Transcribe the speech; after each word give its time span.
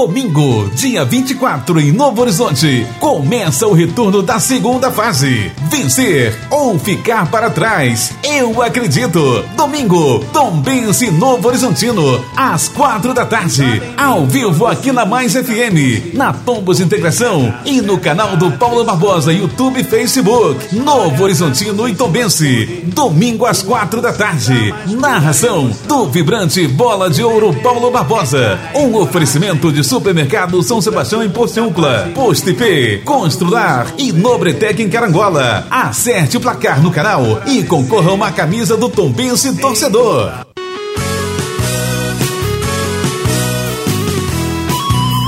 Domingo, 0.00 0.70
dia 0.70 1.04
24, 1.04 1.78
em 1.78 1.92
Novo 1.92 2.22
Horizonte, 2.22 2.86
começa 2.98 3.66
o 3.66 3.74
retorno 3.74 4.22
da 4.22 4.40
segunda 4.40 4.90
fase. 4.90 5.52
Vencer 5.70 6.34
ou 6.50 6.78
ficar 6.78 7.30
para 7.30 7.50
trás. 7.50 8.10
Eu 8.24 8.62
acredito. 8.62 9.44
Domingo, 9.54 10.24
Tombense 10.32 11.10
Novo 11.10 11.46
Horizontino, 11.46 12.24
às 12.34 12.66
quatro 12.66 13.12
da 13.12 13.26
tarde. 13.26 13.82
Ao 13.94 14.24
vivo 14.24 14.66
aqui 14.66 14.90
na 14.90 15.04
Mais 15.04 15.34
FM, 15.34 16.14
na 16.14 16.32
Tombos 16.32 16.80
Integração 16.80 17.54
e 17.66 17.82
no 17.82 17.98
canal 17.98 18.38
do 18.38 18.52
Paulo 18.52 18.82
Barbosa, 18.82 19.34
YouTube 19.34 19.82
e 19.82 19.84
Facebook. 19.84 20.74
Novo 20.74 21.22
Horizontino 21.22 21.86
e 21.86 21.94
Tombense. 21.94 22.84
Domingo 22.86 23.44
às 23.44 23.62
quatro 23.62 24.00
da 24.00 24.14
tarde. 24.14 24.74
Narração 24.86 25.70
do 25.86 26.06
vibrante 26.06 26.66
Bola 26.66 27.10
de 27.10 27.22
Ouro 27.22 27.52
Paulo 27.62 27.90
Barbosa. 27.90 28.58
Um 28.74 28.96
oferecimento 28.96 29.70
de 29.70 29.89
Supermercado 29.90 30.62
São 30.62 30.80
Sebastião 30.80 31.20
em 31.20 31.28
Porciúncula. 31.28 32.12
Post 32.14 32.54
P, 32.54 33.02
Constrular 33.04 33.92
e 33.98 34.12
Nobretec 34.12 34.80
em 34.80 34.88
Carangola. 34.88 35.66
Acerte 35.68 36.36
o 36.36 36.40
placar 36.40 36.80
no 36.80 36.92
canal 36.92 37.42
e 37.44 37.64
concorra 37.64 38.10
a 38.10 38.14
uma 38.14 38.30
camisa 38.30 38.76
do 38.76 38.88
Tombense 38.88 39.56
Torcedor. 39.56 40.46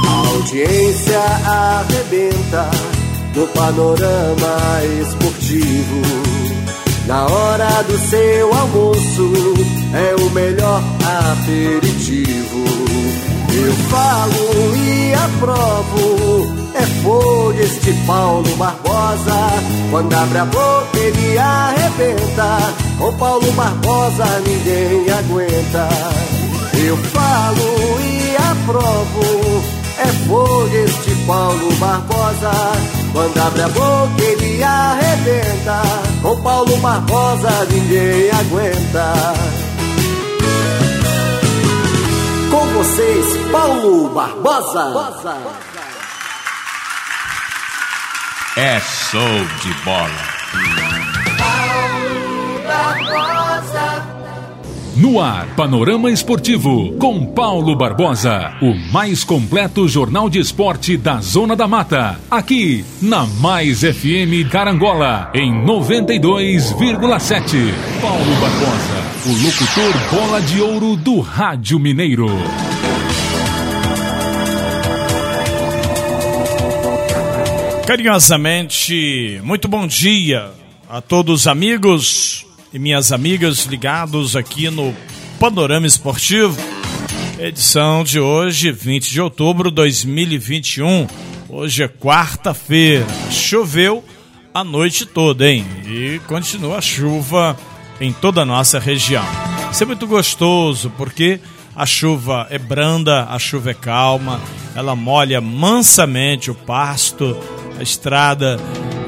A 0.06 0.28
audiência 0.28 1.18
arrebenta 1.44 2.70
no 3.34 3.48
panorama 3.48 4.80
esportivo. 5.02 6.02
Na 7.08 7.26
hora 7.26 7.82
do 7.82 7.98
seu 7.98 8.54
almoço 8.54 9.32
é 9.92 10.14
o 10.22 10.30
melhor 10.30 10.80
aperitivo. 11.32 12.62
Eu 13.54 13.72
falo 13.90 14.76
e 14.76 15.12
aprovo, 15.12 16.48
é 16.74 16.86
fogo 17.02 17.52
este 17.60 17.92
Paulo 18.06 18.48
Barbosa. 18.56 19.36
Quando 19.90 20.14
abre 20.14 20.38
a 20.38 20.44
boca 20.46 20.98
ele 20.98 21.38
arrebenta, 21.38 22.74
com 22.98 23.12
Paulo 23.18 23.52
Barbosa 23.52 24.24
ninguém 24.46 25.10
aguenta. 25.10 25.88
Eu 26.74 26.96
falo 26.96 28.00
e 28.00 28.36
aprovo, 28.36 29.62
é 29.98 30.06
fogo 30.26 30.70
este 30.74 31.14
Paulo 31.26 31.70
Barbosa. 31.74 32.52
Quando 33.12 33.38
abre 33.38 33.62
a 33.62 33.68
boca 33.68 34.22
ele 34.22 34.62
arrebenta, 34.64 35.82
com 36.22 36.40
Paulo 36.40 36.74
Barbosa 36.78 37.66
ninguém 37.70 38.30
aguenta. 38.30 39.71
Vocês, 42.82 43.36
Paulo 43.52 44.08
Barbosa. 44.08 44.92
É 48.56 48.80
show 48.80 49.20
de 49.62 49.72
bola. 49.84 50.10
No 54.96 55.20
ar, 55.20 55.46
Panorama 55.56 56.10
Esportivo, 56.10 56.92
com 56.98 57.24
Paulo 57.24 57.76
Barbosa, 57.76 58.52
o 58.60 58.74
mais 58.92 59.22
completo 59.24 59.88
jornal 59.88 60.28
de 60.28 60.38
esporte 60.38 60.94
da 60.96 61.20
Zona 61.20 61.54
da 61.56 61.66
Mata. 61.68 62.18
Aqui, 62.30 62.84
na 63.00 63.26
Mais 63.26 63.80
FM 63.80 64.46
Carangola, 64.50 65.30
em 65.32 65.52
92,7. 65.64 67.72
Paulo 68.00 68.34
Barbosa, 68.40 69.02
o 69.26 69.32
locutor 69.44 69.92
bola 70.10 70.40
de 70.42 70.60
ouro 70.60 70.96
do 70.96 71.20
Rádio 71.20 71.78
Mineiro. 71.78 72.26
Carinhosamente, 77.86 79.40
muito 79.42 79.66
bom 79.66 79.88
dia 79.88 80.50
a 80.88 81.00
todos 81.00 81.40
os 81.42 81.46
amigos 81.48 82.46
e 82.72 82.78
minhas 82.78 83.10
amigas 83.10 83.64
ligados 83.64 84.36
aqui 84.36 84.70
no 84.70 84.94
Panorama 85.40 85.86
Esportivo. 85.86 86.56
Edição 87.40 88.04
de 88.04 88.20
hoje, 88.20 88.70
20 88.70 89.10
de 89.10 89.20
outubro 89.20 89.68
de 89.68 89.74
2021. 89.74 91.08
Hoje 91.48 91.82
é 91.82 91.88
quarta-feira. 91.88 93.04
Choveu 93.30 94.04
a 94.54 94.62
noite 94.62 95.04
toda, 95.04 95.50
hein? 95.50 95.66
E 95.84 96.20
continua 96.28 96.78
a 96.78 96.80
chuva 96.80 97.56
em 98.00 98.12
toda 98.12 98.42
a 98.42 98.46
nossa 98.46 98.78
região. 98.78 99.24
Isso 99.72 99.82
é 99.82 99.86
muito 99.86 100.06
gostoso 100.06 100.92
porque 100.96 101.40
a 101.74 101.84
chuva 101.84 102.46
é 102.48 102.58
branda, 102.58 103.24
a 103.24 103.38
chuva 103.40 103.72
é 103.72 103.74
calma, 103.74 104.40
ela 104.74 104.94
molha 104.94 105.40
mansamente 105.40 106.50
o 106.50 106.54
pasto, 106.54 107.36
estrada, 107.82 108.58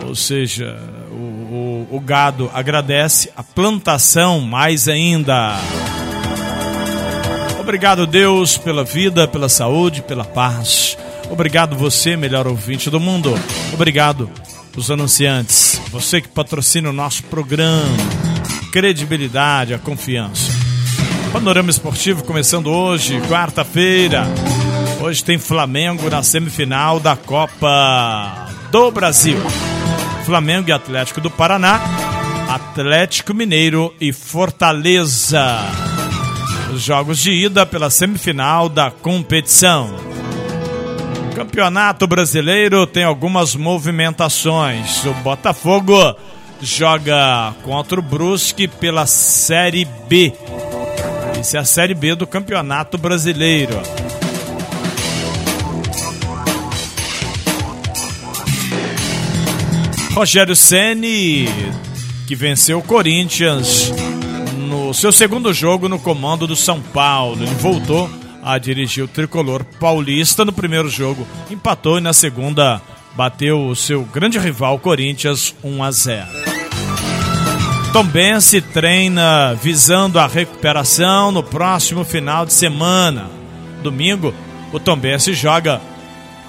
ou 0.06 0.14
seja, 0.14 0.76
o, 1.10 1.14
o, 1.14 1.96
o 1.96 2.00
gado 2.00 2.50
agradece, 2.52 3.30
a 3.36 3.42
plantação 3.42 4.40
mais 4.40 4.88
ainda. 4.88 5.58
Obrigado, 7.60 8.06
Deus, 8.06 8.58
pela 8.58 8.84
vida, 8.84 9.26
pela 9.26 9.48
saúde, 9.48 10.02
pela 10.02 10.24
paz. 10.24 10.98
Obrigado, 11.30 11.74
você, 11.74 12.16
melhor 12.16 12.46
ouvinte 12.46 12.90
do 12.90 13.00
mundo. 13.00 13.34
Obrigado, 13.72 14.30
os 14.76 14.90
anunciantes, 14.90 15.80
você 15.90 16.20
que 16.20 16.28
patrocina 16.28 16.90
o 16.90 16.92
nosso 16.92 17.22
programa. 17.24 17.96
Credibilidade, 18.70 19.72
a 19.72 19.78
confiança. 19.78 20.52
Panorama 21.32 21.70
Esportivo 21.70 22.22
começando 22.22 22.68
hoje, 22.68 23.20
quarta-feira. 23.28 24.24
Hoje 25.00 25.24
tem 25.24 25.38
Flamengo 25.38 26.08
na 26.08 26.22
semifinal 26.22 27.00
da 27.00 27.16
Copa 27.16 28.43
do 28.74 28.90
Brasil. 28.90 29.38
Flamengo 30.24 30.68
e 30.68 30.72
Atlético 30.72 31.20
do 31.20 31.30
Paraná, 31.30 31.80
Atlético 32.48 33.32
Mineiro 33.32 33.94
e 34.00 34.12
Fortaleza. 34.12 35.60
Os 36.72 36.82
jogos 36.82 37.20
de 37.20 37.30
ida 37.30 37.64
pela 37.64 37.88
semifinal 37.88 38.68
da 38.68 38.90
competição. 38.90 39.94
Campeonato 41.36 42.04
Brasileiro 42.08 42.84
tem 42.84 43.04
algumas 43.04 43.54
movimentações. 43.54 45.04
O 45.04 45.14
Botafogo 45.22 46.16
joga 46.60 47.54
contra 47.62 48.00
o 48.00 48.02
Brusque 48.02 48.66
pela 48.66 49.06
Série 49.06 49.84
B. 50.08 50.32
Isso 51.40 51.56
é 51.56 51.60
a 51.60 51.64
Série 51.64 51.94
B 51.94 52.16
do 52.16 52.26
Campeonato 52.26 52.98
Brasileiro. 52.98 53.80
Rogério 60.14 60.54
Ceni, 60.54 61.48
que 62.24 62.36
venceu 62.36 62.78
o 62.78 62.82
Corinthians 62.82 63.92
no 64.56 64.94
seu 64.94 65.10
segundo 65.10 65.52
jogo 65.52 65.88
no 65.88 65.98
comando 65.98 66.46
do 66.46 66.54
São 66.54 66.80
Paulo. 66.80 67.42
Ele 67.42 67.54
voltou 67.56 68.08
a 68.40 68.56
dirigir 68.56 69.02
o 69.02 69.08
tricolor 69.08 69.64
paulista 69.80 70.44
no 70.44 70.52
primeiro 70.52 70.88
jogo, 70.88 71.26
empatou 71.50 71.98
e 71.98 72.00
na 72.00 72.12
segunda 72.12 72.80
bateu 73.16 73.66
o 73.66 73.74
seu 73.74 74.04
grande 74.04 74.38
rival 74.38 74.78
Corinthians 74.78 75.52
1 75.64 75.82
a 75.82 75.90
0. 75.90 76.26
Tombense 77.92 78.60
treina 78.60 79.52
visando 79.54 80.20
a 80.20 80.28
recuperação 80.28 81.32
no 81.32 81.42
próximo 81.42 82.04
final 82.04 82.46
de 82.46 82.52
semana. 82.52 83.28
Domingo, 83.82 84.32
o 84.72 84.78
Tombense 84.78 85.32
joga 85.32 85.80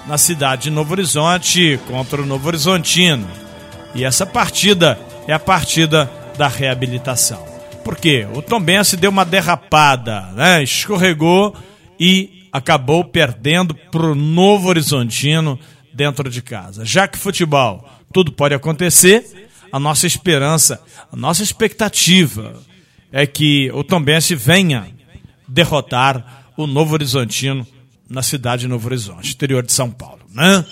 na 0.06 0.16
cidade 0.16 0.62
de 0.64 0.70
Novo 0.70 0.92
Horizonte 0.92 1.80
contra 1.88 2.22
o 2.22 2.26
Novo 2.26 2.46
Horizontino. 2.46 3.45
E 3.96 4.04
essa 4.04 4.26
partida 4.26 4.98
é 5.26 5.32
a 5.32 5.38
partida 5.38 6.10
da 6.36 6.48
reabilitação. 6.48 7.42
Por 7.82 7.96
quê? 7.96 8.26
O 8.34 8.42
Tombense 8.42 8.94
deu 8.94 9.10
uma 9.10 9.24
derrapada, 9.24 10.32
né? 10.34 10.62
escorregou 10.62 11.56
e 11.98 12.46
acabou 12.52 13.04
perdendo 13.04 13.74
para 13.74 14.02
o 14.02 14.14
Novo 14.14 14.68
Horizontino 14.68 15.58
dentro 15.94 16.28
de 16.28 16.42
casa. 16.42 16.84
Já 16.84 17.08
que 17.08 17.16
futebol, 17.16 17.88
tudo 18.12 18.32
pode 18.32 18.54
acontecer, 18.54 19.48
a 19.72 19.80
nossa 19.80 20.06
esperança, 20.06 20.82
a 21.10 21.16
nossa 21.16 21.42
expectativa 21.42 22.54
é 23.10 23.26
que 23.26 23.70
o 23.72 23.82
Tombense 23.82 24.34
venha 24.34 24.88
derrotar 25.48 26.50
o 26.54 26.66
Novo 26.66 26.92
Horizontino 26.92 27.66
na 28.10 28.22
cidade 28.22 28.62
de 28.62 28.68
Novo 28.68 28.88
Horizonte, 28.88 29.32
interior 29.32 29.64
de 29.64 29.72
São 29.72 29.90
Paulo. 29.90 30.20
Né? 30.30 30.64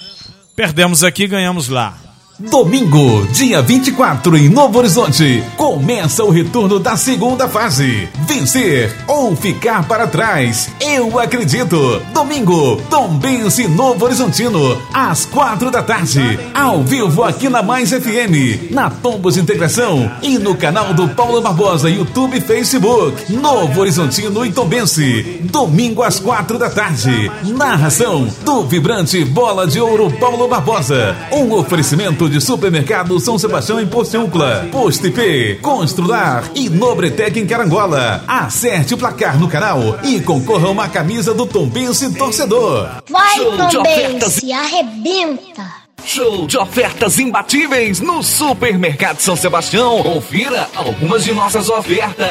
Perdemos 0.55 1.03
aqui, 1.03 1.27
ganhamos 1.27 1.69
lá. 1.69 1.99
Domingo, 2.37 3.25
dia 3.29 3.63
24, 3.63 4.37
em 4.37 4.49
Novo 4.49 4.79
Horizonte, 4.81 5.45
começa 5.57 6.25
o 6.25 6.31
retorno 6.31 6.81
da 6.81 6.97
segunda 6.97 7.49
fase. 7.49 8.09
Vencer 8.27 8.93
ou 9.07 9.37
ficar 9.37 9.87
para 9.87 10.09
trás. 10.09 10.69
Eu 10.81 11.17
acredito. 11.21 12.03
Domingo, 12.13 12.83
Tombense 12.91 13.69
Novo 13.69 14.05
Horizontino, 14.05 14.77
às 14.93 15.25
quatro 15.25 15.71
da 15.71 15.81
tarde. 15.81 16.21
Ao 16.53 16.83
vivo 16.83 17.23
aqui 17.23 17.49
na 17.49 17.63
Mais 17.63 17.91
FM, 17.91 18.73
na 18.73 18.91
Tombos 18.91 19.37
Integração 19.37 20.11
e 20.21 20.37
no 20.37 20.57
canal 20.57 20.93
do 20.93 21.07
Paulo 21.11 21.41
Barbosa, 21.41 21.89
YouTube 21.89 22.39
e 22.39 22.41
Facebook. 22.41 23.33
Novo 23.33 23.81
Horizontino 23.81 24.45
e 24.45 24.51
Tombense. 24.51 25.41
Domingo 25.45 26.03
às 26.03 26.19
quatro 26.19 26.59
da 26.59 26.69
tarde. 26.69 27.31
Narração 27.45 28.27
do 28.45 28.65
vibrante 28.65 29.25
Bola 29.25 29.69
de 29.69 29.81
Ouro 29.81 30.11
Paulo 30.19 30.49
Barbosa. 30.49 31.17
Um 31.31 31.53
oferecimento 31.53 32.24
de 32.29 32.41
Supermercado 32.41 33.19
São 33.21 33.39
Sebastião 33.39 33.81
em 33.81 33.87
Porciúncula, 33.87 34.69
Posto 34.71 35.07
IP, 35.07 35.59
Constrular 35.61 36.51
e 36.55 36.69
Nobretec 36.69 37.39
em 37.39 37.47
Carangola. 37.47 38.25
Acerte 38.27 38.95
o 38.95 38.99
placar 38.99 39.39
no 39.39 39.49
canal 39.49 39.99
e 40.03 40.21
concorra 40.21 40.69
a 40.69 40.71
uma 40.71 40.89
camisa 40.89 41.35
do 41.35 41.47
Tombense 41.47 42.15
Torcedor. 42.15 42.89
Vai, 43.09 43.39
Tombense, 43.71 44.53
arrebenta! 44.53 45.84
Show 46.07 46.47
de 46.47 46.59
ofertas 46.59 47.19
imbatíveis 47.19 48.01
no 48.01 48.23
Supermercado 48.23 49.21
São 49.21 49.35
Sebastião. 49.35 50.03
Confira 50.03 50.69
algumas 50.75 51.25
de 51.25 51.33
nossas 51.33 51.69
ofertas. 51.69 52.29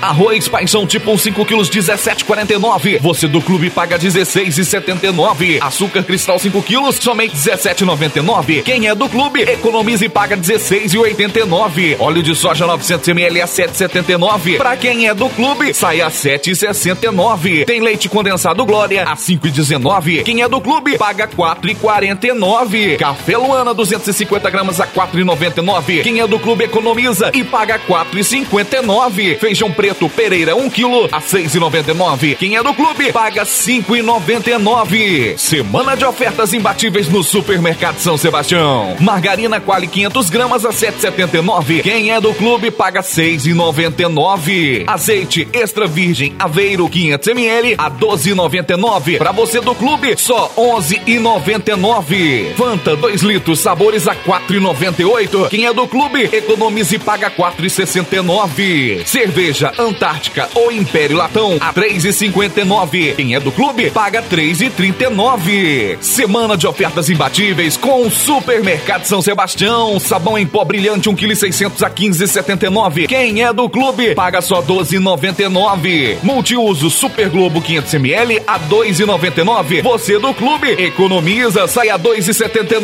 Arroz 0.00 0.46
Paixão 0.46 0.86
tipo 0.86 1.16
5 1.16 1.44
quilos 1.46 1.70
17,49. 1.70 3.00
Você 3.00 3.26
do 3.26 3.40
clube 3.40 3.70
paga 3.70 3.98
16,79. 3.98 5.58
Açúcar 5.62 6.02
Cristal 6.02 6.38
5 6.38 6.62
quilos 6.62 6.96
somente 6.96 7.34
17,99. 7.34 8.62
Quem 8.62 8.88
é 8.88 8.94
do 8.94 9.08
clube 9.08 9.40
economiza 9.42 10.04
e 10.04 10.08
paga 10.08 10.36
16,89. 10.36 11.96
Óleo 11.98 12.22
de 12.22 12.34
soja 12.34 12.66
900 12.66 13.08
ml 13.08 13.40
a 13.40 13.46
7,79. 13.46 14.58
Para 14.58 14.76
quem 14.76 15.08
é 15.08 15.14
do 15.14 15.28
clube 15.30 15.72
sai 15.72 16.00
a 16.02 16.10
7,69. 16.10 17.64
Tem 17.64 17.80
leite 17.80 18.08
condensado 18.08 18.64
Glória 18.66 19.04
a 19.04 19.16
5,19. 19.16 20.24
Quem 20.24 20.42
é 20.42 20.48
do 20.48 20.60
clube 20.60 20.98
paga 20.98 21.26
4,49. 21.26 22.97
Café 22.98 23.36
Luana 23.36 23.72
250 23.72 24.50
gramas 24.50 24.80
a 24.80 24.86
4,99. 24.86 26.02
Quem 26.02 26.18
é 26.20 26.26
do 26.26 26.36
clube 26.36 26.64
economiza 26.64 27.30
e 27.32 27.44
paga 27.44 27.78
4,59. 27.78 29.38
Feijão 29.38 29.70
preto 29.70 30.08
Pereira 30.08 30.56
1 30.56 30.68
kg 30.68 31.08
a 31.12 31.20
6,99. 31.20 32.36
Quem 32.36 32.56
é 32.56 32.62
do 32.62 32.74
clube 32.74 33.12
paga 33.12 33.44
5,99. 33.44 35.38
Semana 35.38 35.96
de 35.96 36.04
ofertas 36.04 36.52
imbatíveis 36.52 37.08
no 37.08 37.22
Supermercado 37.22 37.98
São 37.98 38.16
Sebastião. 38.16 38.96
Margarina 38.98 39.60
Quali 39.60 39.86
500 39.86 40.28
gramas 40.28 40.64
a 40.64 40.70
7,79. 40.70 41.82
Quem 41.82 42.10
é 42.10 42.20
do 42.20 42.34
clube 42.34 42.72
paga 42.72 43.00
6,99. 43.00 44.82
Azeite 44.88 45.46
extra 45.52 45.86
virgem 45.86 46.34
Aveiro 46.36 46.88
500 46.88 47.28
ml 47.28 47.76
a 47.78 47.88
12,99. 47.88 49.18
Para 49.18 49.30
você 49.30 49.60
do 49.60 49.72
clube 49.72 50.16
só 50.16 50.52
11,99. 50.56 52.54
Fanta 52.56 52.87
2 52.96 53.22
litros, 53.22 53.60
sabores 53.60 54.06
a 54.06 54.14
4,98. 54.14 55.48
Quem 55.48 55.66
é 55.66 55.72
do 55.72 55.86
clube, 55.86 56.28
economize 56.32 56.96
e 56.96 56.98
paga 56.98 57.30
4,69. 57.30 59.06
Cerveja 59.06 59.72
Antártica 59.78 60.48
ou 60.54 60.70
Império 60.70 61.16
Latão 61.16 61.56
a 61.60 61.72
3,59. 61.72 63.16
Quem 63.16 63.34
é 63.34 63.40
do 63.40 63.52
clube, 63.52 63.90
paga 63.90 64.22
3,39. 64.22 65.98
Semana 66.00 66.56
de 66.56 66.66
ofertas 66.66 67.08
imbatíveis 67.08 67.76
com 67.76 68.06
o 68.06 68.10
Supermercado 68.10 69.04
São 69.04 69.20
Sebastião. 69.22 69.98
Sabão 69.98 70.38
em 70.38 70.46
pó 70.46 70.64
brilhante 70.64 71.08
1 71.08 71.16
kg 71.16 71.36
600 71.36 71.82
a 71.82 71.90
15,79. 71.90 73.06
Quem 73.06 73.42
é 73.42 73.52
do 73.52 73.68
clube, 73.68 74.14
paga 74.14 74.40
só 74.40 74.62
12,99. 74.62 76.18
Multiuso 76.22 76.90
Super 76.90 77.28
Globo 77.28 77.60
500 77.60 77.94
ml 77.94 78.42
a 78.46 78.58
2,99. 78.58 79.82
Você 79.82 80.18
do 80.18 80.32
clube, 80.34 80.70
economiza, 80.70 81.66
sai 81.66 81.90
a 81.90 81.98
2,79. 81.98 82.77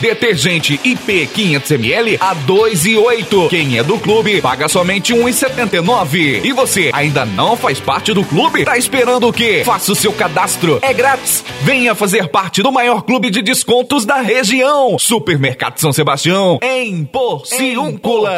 Detergente 0.00 0.80
IP 0.84 1.26
500 1.32 1.70
ml 1.72 2.18
a 2.20 2.34
2,8. 2.34 3.48
Quem 3.48 3.78
é 3.78 3.82
do 3.82 3.98
clube 3.98 4.40
paga 4.40 4.68
somente 4.68 5.14
1,79. 5.14 6.44
E 6.44 6.52
você 6.52 6.90
ainda 6.92 7.24
não 7.24 7.56
faz 7.56 7.80
parte 7.80 8.12
do 8.12 8.24
clube? 8.24 8.64
Tá 8.64 8.76
esperando 8.76 9.28
o 9.28 9.32
quê? 9.32 9.62
Faça 9.64 9.92
o 9.92 9.96
seu 9.96 10.12
cadastro. 10.12 10.78
É 10.82 10.92
grátis. 10.92 11.44
Venha 11.62 11.94
fazer 11.94 12.28
parte 12.28 12.62
do 12.62 12.72
maior 12.72 13.02
clube 13.02 13.30
de 13.30 13.42
descontos 13.42 14.04
da 14.04 14.16
região. 14.16 14.98
Supermercado 14.98 15.78
São 15.78 15.92
Sebastião 15.92 16.58
em 16.62 17.04
Porciúncula. 17.04 18.30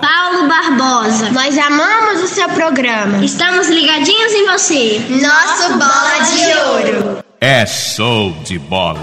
Paulo 0.00 0.48
Barbosa, 0.48 1.30
nós 1.30 1.56
amamos 1.58 2.22
o 2.22 2.28
seu 2.28 2.48
programa. 2.48 3.24
Estamos 3.24 3.68
ligadinhos 3.68 4.32
em 4.32 4.46
você. 4.46 5.00
Nosso 5.08 5.78
Bola 5.78 6.18
de 6.20 7.00
Ouro. 7.08 7.29
É 7.42 7.64
show 7.64 8.36
de 8.44 8.58
bola. 8.58 9.00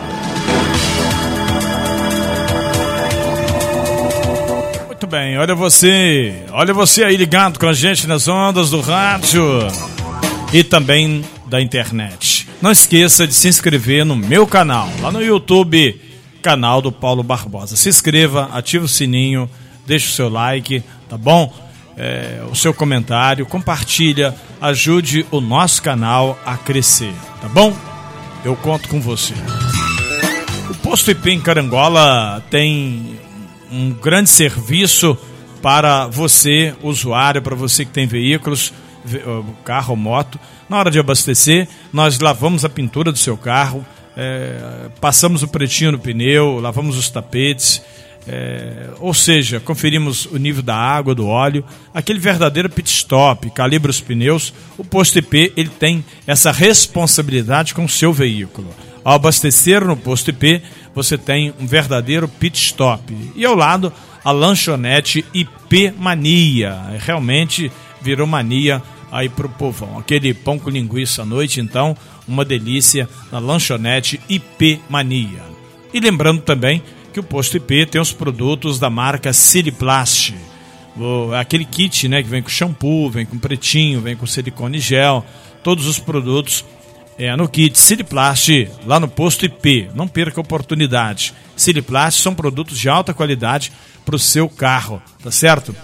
Muito 4.85 5.07
bem, 5.07 5.39
olha 5.39 5.55
você, 5.55 6.43
olha 6.51 6.71
você 6.71 7.03
aí 7.03 7.17
ligado 7.17 7.57
com 7.57 7.65
a 7.65 7.73
gente 7.73 8.05
nas 8.05 8.27
ondas 8.27 8.69
do 8.69 8.79
rádio 8.79 9.41
e 10.53 10.63
também 10.63 11.25
da 11.47 11.59
internet. 11.59 12.47
Não 12.61 12.71
esqueça 12.71 13.25
de 13.25 13.33
se 13.33 13.47
inscrever 13.47 14.05
no 14.05 14.15
meu 14.15 14.45
canal, 14.45 14.87
lá 15.01 15.11
no 15.11 15.23
YouTube, 15.23 15.99
canal 16.39 16.79
do 16.79 16.91
Paulo 16.91 17.23
Barbosa. 17.23 17.75
Se 17.75 17.89
inscreva, 17.89 18.51
ative 18.53 18.85
o 18.85 18.87
sininho, 18.87 19.49
deixe 19.87 20.09
o 20.09 20.11
seu 20.11 20.29
like, 20.29 20.83
tá 21.09 21.17
bom? 21.17 21.51
É, 21.97 22.43
o 22.51 22.55
seu 22.55 22.71
comentário, 22.71 23.47
compartilha, 23.47 24.35
ajude 24.61 25.25
o 25.31 25.41
nosso 25.41 25.81
canal 25.81 26.37
a 26.45 26.55
crescer, 26.55 27.13
tá 27.41 27.47
bom? 27.47 27.75
Eu 28.43 28.55
conto 28.55 28.87
com 28.87 29.01
você. 29.01 29.33
O 30.69 30.75
Posto 30.75 31.11
IP 31.11 31.31
em 31.31 31.39
Carangola 31.39 32.43
tem 32.49 33.19
um 33.71 33.91
grande 33.91 34.29
serviço 34.29 35.17
para 35.61 36.07
você, 36.07 36.73
usuário, 36.81 37.41
para 37.41 37.55
você 37.55 37.83
que 37.83 37.91
tem 37.91 38.07
veículos, 38.07 38.73
carro 39.63 39.95
moto. 39.95 40.39
Na 40.69 40.77
hora 40.77 40.91
de 40.91 40.99
abastecer, 40.99 41.67
nós 41.91 42.19
lavamos 42.19 42.63
a 42.63 42.69
pintura 42.69 43.11
do 43.11 43.17
seu 43.17 43.37
carro, 43.37 43.85
é, 44.15 44.89
passamos 44.99 45.43
o 45.43 45.47
pretinho 45.47 45.93
no 45.93 45.99
pneu, 45.99 46.59
lavamos 46.59 46.97
os 46.97 47.09
tapetes, 47.09 47.81
é, 48.27 48.89
ou 48.99 49.13
seja, 49.13 49.59
conferimos 49.59 50.25
o 50.25 50.37
nível 50.37 50.61
da 50.61 50.75
água, 50.75 51.15
do 51.15 51.27
óleo, 51.27 51.63
aquele 51.93 52.19
verdadeiro 52.19 52.69
pit 52.69 52.89
stop, 52.89 53.49
calibra 53.51 53.89
os 53.89 54.01
pneus. 54.01 54.53
O 54.77 54.83
posto 54.83 55.17
IP 55.19 55.53
ele 55.55 55.69
tem 55.69 56.03
essa 56.25 56.51
responsabilidade 56.51 57.73
com 57.73 57.85
o 57.85 57.89
seu 57.89 58.11
veículo. 58.11 58.67
Ao 59.03 59.13
abastecer 59.13 59.85
no 59.85 59.95
posto 59.95 60.31
IP, 60.31 60.61
você 60.93 61.17
tem 61.17 61.53
um 61.59 61.65
verdadeiro 61.65 62.27
pit 62.27 62.59
stop. 62.59 63.15
E 63.35 63.45
ao 63.45 63.55
lado, 63.55 63.93
a 64.23 64.31
lanchonete 64.31 65.23
IP 65.33 65.93
Mania. 65.97 66.77
Realmente 66.99 67.71
virou 68.01 68.27
mania 68.27 68.83
aí 69.09 69.29
pro 69.29 69.47
povão. 69.47 69.97
Aquele 69.97 70.33
pão 70.33 70.59
com 70.59 70.69
linguiça 70.69 71.21
à 71.21 71.25
noite, 71.25 71.61
então, 71.61 71.95
uma 72.27 72.43
delícia 72.43 73.07
na 73.31 73.39
lanchonete 73.39 74.19
IP 74.27 74.81
Mania. 74.89 75.41
E 75.93 75.99
lembrando 76.01 76.41
também 76.41 76.83
que 77.17 77.21
o 77.21 77.23
posto 77.23 77.57
IP 77.57 77.87
tem 77.87 77.99
os 77.99 78.13
produtos 78.13 78.77
da 78.77 78.91
marca 78.91 79.33
Siliplast. 79.33 80.35
Aquele 81.39 81.65
kit, 81.65 82.07
né, 82.07 82.21
que 82.21 82.29
vem 82.29 82.43
com 82.43 82.49
shampoo, 82.49 83.09
vem 83.09 83.25
com 83.25 83.39
pretinho, 83.39 84.01
vem 84.01 84.15
com 84.15 84.27
silicone 84.27 84.79
gel, 84.79 85.25
todos 85.63 85.87
os 85.87 85.97
produtos 85.97 86.63
é, 87.17 87.35
no 87.35 87.49
kit 87.49 87.79
Siliplast, 87.79 88.69
lá 88.85 88.99
no 88.99 89.07
posto 89.07 89.47
IP. 89.47 89.89
Não 89.95 90.07
perca 90.07 90.39
a 90.39 90.41
oportunidade. 90.41 91.33
Siliplast 91.55 92.21
são 92.21 92.35
produtos 92.35 92.77
de 92.77 92.87
alta 92.87 93.15
qualidade 93.15 93.71
para 94.05 94.15
o 94.15 94.19
seu 94.19 94.47
carro, 94.47 95.01
tá 95.23 95.31
certo? 95.31 95.75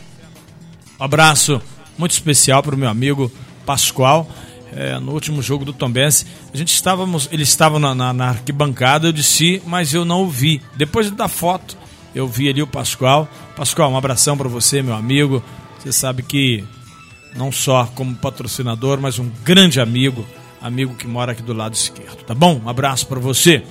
Um 0.99 1.03
abraço 1.03 1.59
muito 1.97 2.11
especial 2.11 2.61
para 2.61 2.75
o 2.75 2.77
meu 2.77 2.89
amigo 2.89 3.31
Pascoal. 3.65 4.29
É, 4.75 4.99
no 4.99 5.11
último 5.11 5.41
jogo 5.41 5.65
do 5.65 5.73
Tombense, 5.73 6.25
a 6.53 6.57
gente 6.57 6.73
estávamos, 6.73 7.29
ele 7.31 7.43
estava 7.43 7.79
na, 7.79 7.93
na, 7.93 8.13
na, 8.13 8.29
arquibancada, 8.29 9.07
eu 9.07 9.11
disse, 9.11 9.61
mas 9.65 9.93
eu 9.93 10.03
não 10.03 10.23
o 10.23 10.27
vi. 10.27 10.61
Depois 10.75 11.09
da 11.11 11.27
foto, 11.27 11.77
eu 12.13 12.27
vi 12.27 12.49
ali 12.49 12.61
o 12.61 12.67
Pascoal. 12.67 13.27
Pascoal, 13.55 13.91
um 13.91 13.97
abração 13.97 14.37
para 14.37 14.49
você, 14.49 14.81
meu 14.81 14.95
amigo. 14.95 15.43
Você 15.79 15.91
sabe 15.91 16.23
que 16.23 16.63
não 17.35 17.51
só 17.51 17.85
como 17.95 18.15
patrocinador, 18.15 18.99
mas 18.99 19.19
um 19.19 19.29
grande 19.43 19.79
amigo 19.79 20.25
amigo 20.63 20.95
que 20.95 21.05
mora 21.05 21.33
aqui 21.33 21.43
do 21.43 21.51
lado 21.51 21.73
esquerdo, 21.73 22.23
tá 22.23 22.33
bom? 22.33 22.61
Um 22.63 22.69
abraço 22.69 23.05
para 23.05 23.19
você. 23.19 23.61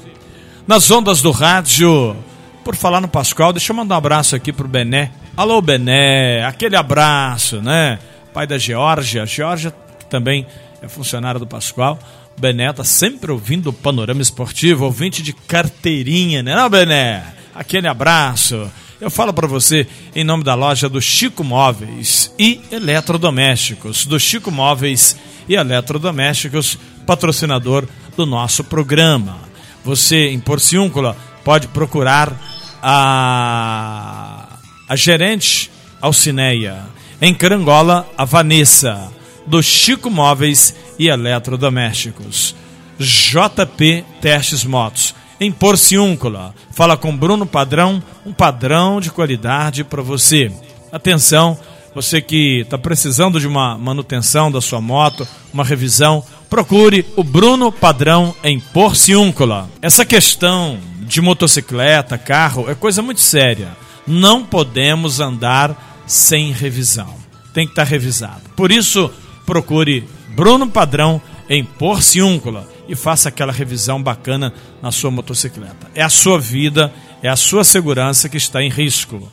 Nas 0.69 0.91
ondas 0.91 1.23
do 1.23 1.31
rádio, 1.31 2.15
por 2.63 2.77
falar 2.77 3.01
no 3.01 3.09
Pascoal, 3.09 3.51
deixa 3.51 3.73
eu 3.73 3.77
mandar 3.77 3.95
um 3.95 3.99
abraço 3.99 4.37
aqui 4.37 4.53
pro 4.53 4.69
Bené. 4.69 5.11
Alô, 5.35 5.63
Bené, 5.63 6.45
aquele 6.45 6.77
abraço, 6.77 7.63
né? 7.63 7.99
Pai 8.35 8.47
da 8.47 8.59
Georgia, 8.59 9.25
Georgia 9.25 9.71
também 10.11 10.47
é 10.83 10.89
funcionária 10.89 11.39
do 11.39 11.47
Pascoal. 11.47 11.99
Bené 12.39 12.73
tá 12.73 12.85
sempre 12.85 13.31
ouvindo 13.31 13.71
o 13.71 13.73
Panorama 13.73 14.21
Esportivo, 14.21 14.85
ouvinte 14.85 15.23
de 15.23 15.33
carteirinha, 15.33 16.43
né, 16.43 16.55
não, 16.55 16.69
Bené? 16.69 17.43
aquele 17.55 17.87
abraço. 17.87 18.71
Eu 19.01 19.11
falo 19.11 19.33
para 19.33 19.47
você 19.47 19.87
em 20.15 20.25
nome 20.25 20.45
da 20.45 20.55
loja 20.55 20.89
do 20.89 21.01
Chico 21.01 21.43
Móveis 21.43 22.33
e 22.39 22.61
Eletrodomésticos, 22.71 24.07
do 24.07 24.19
Chico 24.19 24.51
Móveis 24.51 25.17
e 25.49 25.55
Eletrodomésticos, 25.55 26.79
patrocinador 27.07 27.87
do 28.17 28.25
nosso 28.25 28.63
programa. 28.63 29.39
Você 29.85 30.29
em 30.29 30.39
Porciúncula 30.39 31.17
pode 31.45 31.67
procurar 31.69 32.33
a, 32.81 34.59
a 34.89 34.97
gerente 34.97 35.71
Alcineia. 36.01 36.85
Em 37.21 37.35
Carangola, 37.35 38.09
a 38.17 38.25
Vanessa, 38.25 39.13
do 39.47 39.63
Chico 39.63 40.11
Móveis 40.11 40.75
e 40.99 41.09
Eletrodomésticos. 41.09 42.55
JP 42.99 44.05
Testes 44.21 44.65
Motos. 44.65 45.15
Em 45.41 45.51
Porciúncula, 45.51 46.55
fala 46.71 46.97
com 46.97 47.17
Bruno 47.17 47.45
Padrão, 47.45 48.01
um 48.25 48.33
padrão 48.33 49.01
de 49.01 49.11
qualidade 49.11 49.83
para 49.83 50.01
você. 50.01 50.53
Atenção, 50.93 51.59
você 51.95 52.21
que 52.21 52.61
está 52.61 52.79
precisando 52.79 53.41
de 53.41 53.47
uma 53.47 53.77
manutenção 53.77 54.53
da 54.53 54.61
sua 54.61 54.81
moto, 54.81 55.27
uma 55.53 55.65
revisão, 55.65 56.25
procure 56.49 57.05
o 57.17 57.25
Bruno 57.25 57.73
Padrão 57.73 58.35
em 58.45 58.61
Porciúncula. 58.61 59.69
Essa 59.81 60.05
questão 60.05 60.79
de 61.01 61.21
motocicleta, 61.21 62.17
carro, 62.17 62.71
é 62.71 62.75
coisa 62.75 63.03
muito 63.03 63.21
séria. 63.21 63.77
Não 64.07 64.45
podemos 64.45 65.19
andar 65.19 66.03
sem 66.07 66.53
revisão. 66.53 67.15
Tem 67.53 67.67
que 67.67 67.73
estar 67.73 67.85
tá 67.85 67.91
revisado. 67.91 68.43
Por 68.57 68.71
isso, 68.73 69.11
procure 69.53 70.09
Bruno 70.29 70.67
Padrão 70.67 71.21
em 71.47 71.63
Porciúncula 71.63 72.67
e 72.89 72.97
faça 72.97 73.29
aquela 73.29 73.53
revisão 73.53 74.03
bacana 74.03 74.51
na 74.81 74.91
sua 74.91 75.11
motocicleta. 75.11 75.91
É 75.95 76.03
a 76.03 76.09
sua 76.09 76.41
vida, 76.41 76.91
é 77.23 77.29
a 77.29 77.37
sua 77.37 77.63
segurança 77.63 78.31
que 78.31 78.39
está 78.39 78.63
em 78.63 78.71
risco. 78.71 79.31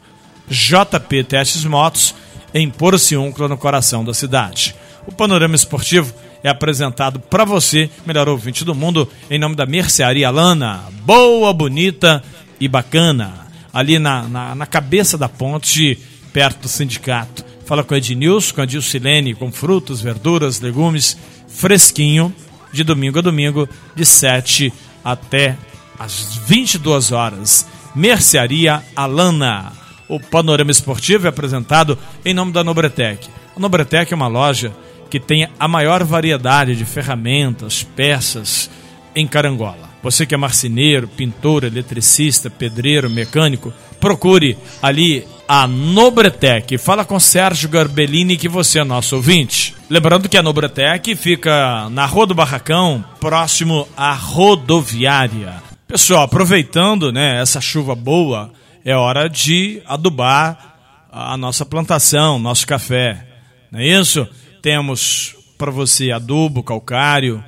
JP 0.49 1.23
Testes 1.23 1.63
Motos 1.63 2.13
em 2.53 2.69
Porciúncula, 2.69 3.47
no 3.47 3.57
coração 3.57 4.03
da 4.03 4.13
cidade. 4.13 4.75
O 5.07 5.11
panorama 5.13 5.55
esportivo 5.55 6.13
é 6.43 6.49
apresentado 6.49 7.17
para 7.17 7.45
você, 7.45 7.89
melhor 8.05 8.27
ouvinte 8.27 8.65
do 8.65 8.75
mundo, 8.75 9.09
em 9.31 9.39
nome 9.39 9.55
da 9.55 9.65
Mercearia 9.65 10.29
Lana. 10.29 10.83
Boa, 11.05 11.53
bonita 11.53 12.21
e 12.59 12.67
bacana. 12.67 13.47
Ali 13.71 13.97
na, 13.97 14.23
na, 14.23 14.53
na 14.53 14.65
cabeça 14.65 15.17
da 15.17 15.29
ponte, 15.29 15.97
perto 16.33 16.63
do 16.63 16.67
sindicato. 16.67 17.49
Fala 17.69 17.83
com 17.83 17.93
a 17.93 17.97
Ednilson, 17.97 18.55
com 18.55 18.61
a 18.61 18.65
Dilcilene, 18.65 19.35
com 19.35 19.51
frutas, 19.51 20.01
verduras, 20.01 20.59
legumes, 20.59 21.15
fresquinho, 21.47 22.33
de 22.73 22.83
domingo 22.83 23.19
a 23.19 23.21
domingo, 23.21 23.69
de 23.95 24.03
7 24.03 24.73
até 25.05 25.55
às 25.99 26.35
22 26.47 27.11
horas. 27.11 27.67
Mercearia 27.93 28.81
Alana. 28.95 29.71
O 30.07 30.19
panorama 30.19 30.71
esportivo 30.71 31.27
é 31.27 31.29
apresentado 31.29 31.95
em 32.25 32.33
nome 32.33 32.51
da 32.51 32.63
Nobretec. 32.63 33.29
A 33.55 33.59
Nobretec 33.59 34.11
é 34.11 34.15
uma 34.15 34.27
loja 34.27 34.75
que 35.07 35.19
tem 35.19 35.47
a 35.59 35.67
maior 35.67 36.03
variedade 36.03 36.75
de 36.75 36.85
ferramentas, 36.85 37.83
peças 37.95 38.67
em 39.15 39.27
Carangola. 39.27 39.89
Você 40.01 40.25
que 40.25 40.33
é 40.33 40.38
marceneiro, 40.38 41.07
pintor, 41.07 41.63
eletricista, 41.63 42.49
pedreiro, 42.49 43.11
mecânico, 43.11 43.71
procure 44.00 44.58
ali 44.82 45.25
a 45.48 45.68
Nobretec. 45.68 46.77
Fala 46.77 47.03
com 47.03 47.20
Sérgio 47.20 47.70
Garbellini 47.70 48.38
que 48.38 48.48
você 48.48 48.79
é 48.79 48.84
nosso 48.84 49.15
ouvinte. 49.15 49.75
Lembrando 49.89 50.29
que 50.29 50.38
a 50.38 50.44
Nobretec 50.44 51.15
fica 51.15 51.89
na 51.89 52.06
Rua 52.06 52.27
do 52.27 52.36
Barracão, 52.36 53.03
próximo 53.20 53.88
à 53.98 54.13
rodoviária. 54.13 55.56
Pessoal, 55.88 56.24
aproveitando 56.24 57.12
né, 57.12 57.41
essa 57.41 57.60
chuva 57.60 57.96
boa, 57.96 58.51
é 58.86 58.96
hora 58.96 59.27
de 59.27 59.82
adubar 59.88 60.75
a 61.12 61.36
nossa 61.36 61.65
plantação, 61.65 62.38
nosso 62.38 62.68
café. 62.68 63.25
Não 63.72 63.79
é 63.79 63.88
isso? 63.88 64.27
Temos 64.62 65.36
para 65.58 65.72
você 65.72 66.12
adubo, 66.12 66.62
calcário. 66.62 67.44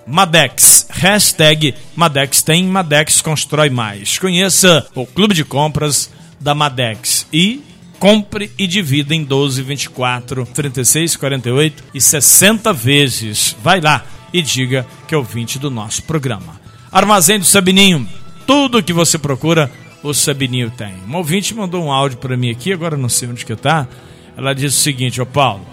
Madex. 0.06 0.86
Hashtag 0.90 1.74
Madex 1.94 2.42
tem, 2.42 2.64
Madex 2.64 3.20
constrói 3.20 3.68
mais. 3.68 4.18
Conheça 4.18 4.86
o 4.94 5.04
clube 5.04 5.34
de 5.34 5.44
compras 5.44 6.10
da 6.40 6.54
Madex 6.54 7.26
e 7.30 7.62
compre 7.98 8.50
e 8.58 8.66
divida 8.66 9.14
em 9.14 9.24
12, 9.24 9.62
24, 9.62 10.46
36, 10.46 11.16
48 11.16 11.84
e 11.94 12.00
60 12.00 12.72
vezes. 12.72 13.56
Vai 13.62 13.80
lá 13.80 14.04
e 14.32 14.42
diga 14.42 14.86
que 15.06 15.14
é 15.14 15.18
ouvinte 15.18 15.58
do 15.58 15.70
nosso 15.70 16.02
programa. 16.04 16.60
Armazém 16.90 17.38
do 17.38 17.44
Sabininho. 17.44 18.08
Tudo 18.46 18.82
que 18.82 18.92
você 18.92 19.18
procura, 19.18 19.70
o 20.02 20.14
Sabininho 20.14 20.70
tem. 20.70 20.94
Uma 21.06 21.18
ouvinte 21.18 21.54
mandou 21.54 21.84
um 21.84 21.92
áudio 21.92 22.18
para 22.18 22.36
mim 22.36 22.50
aqui, 22.50 22.72
agora 22.72 22.96
não 22.96 23.08
sei 23.08 23.28
onde 23.28 23.44
que 23.44 23.54
tá. 23.56 23.86
Ela 24.36 24.54
disse 24.54 24.78
o 24.78 24.80
seguinte, 24.80 25.20
ô 25.20 25.26
Paulo, 25.26 25.66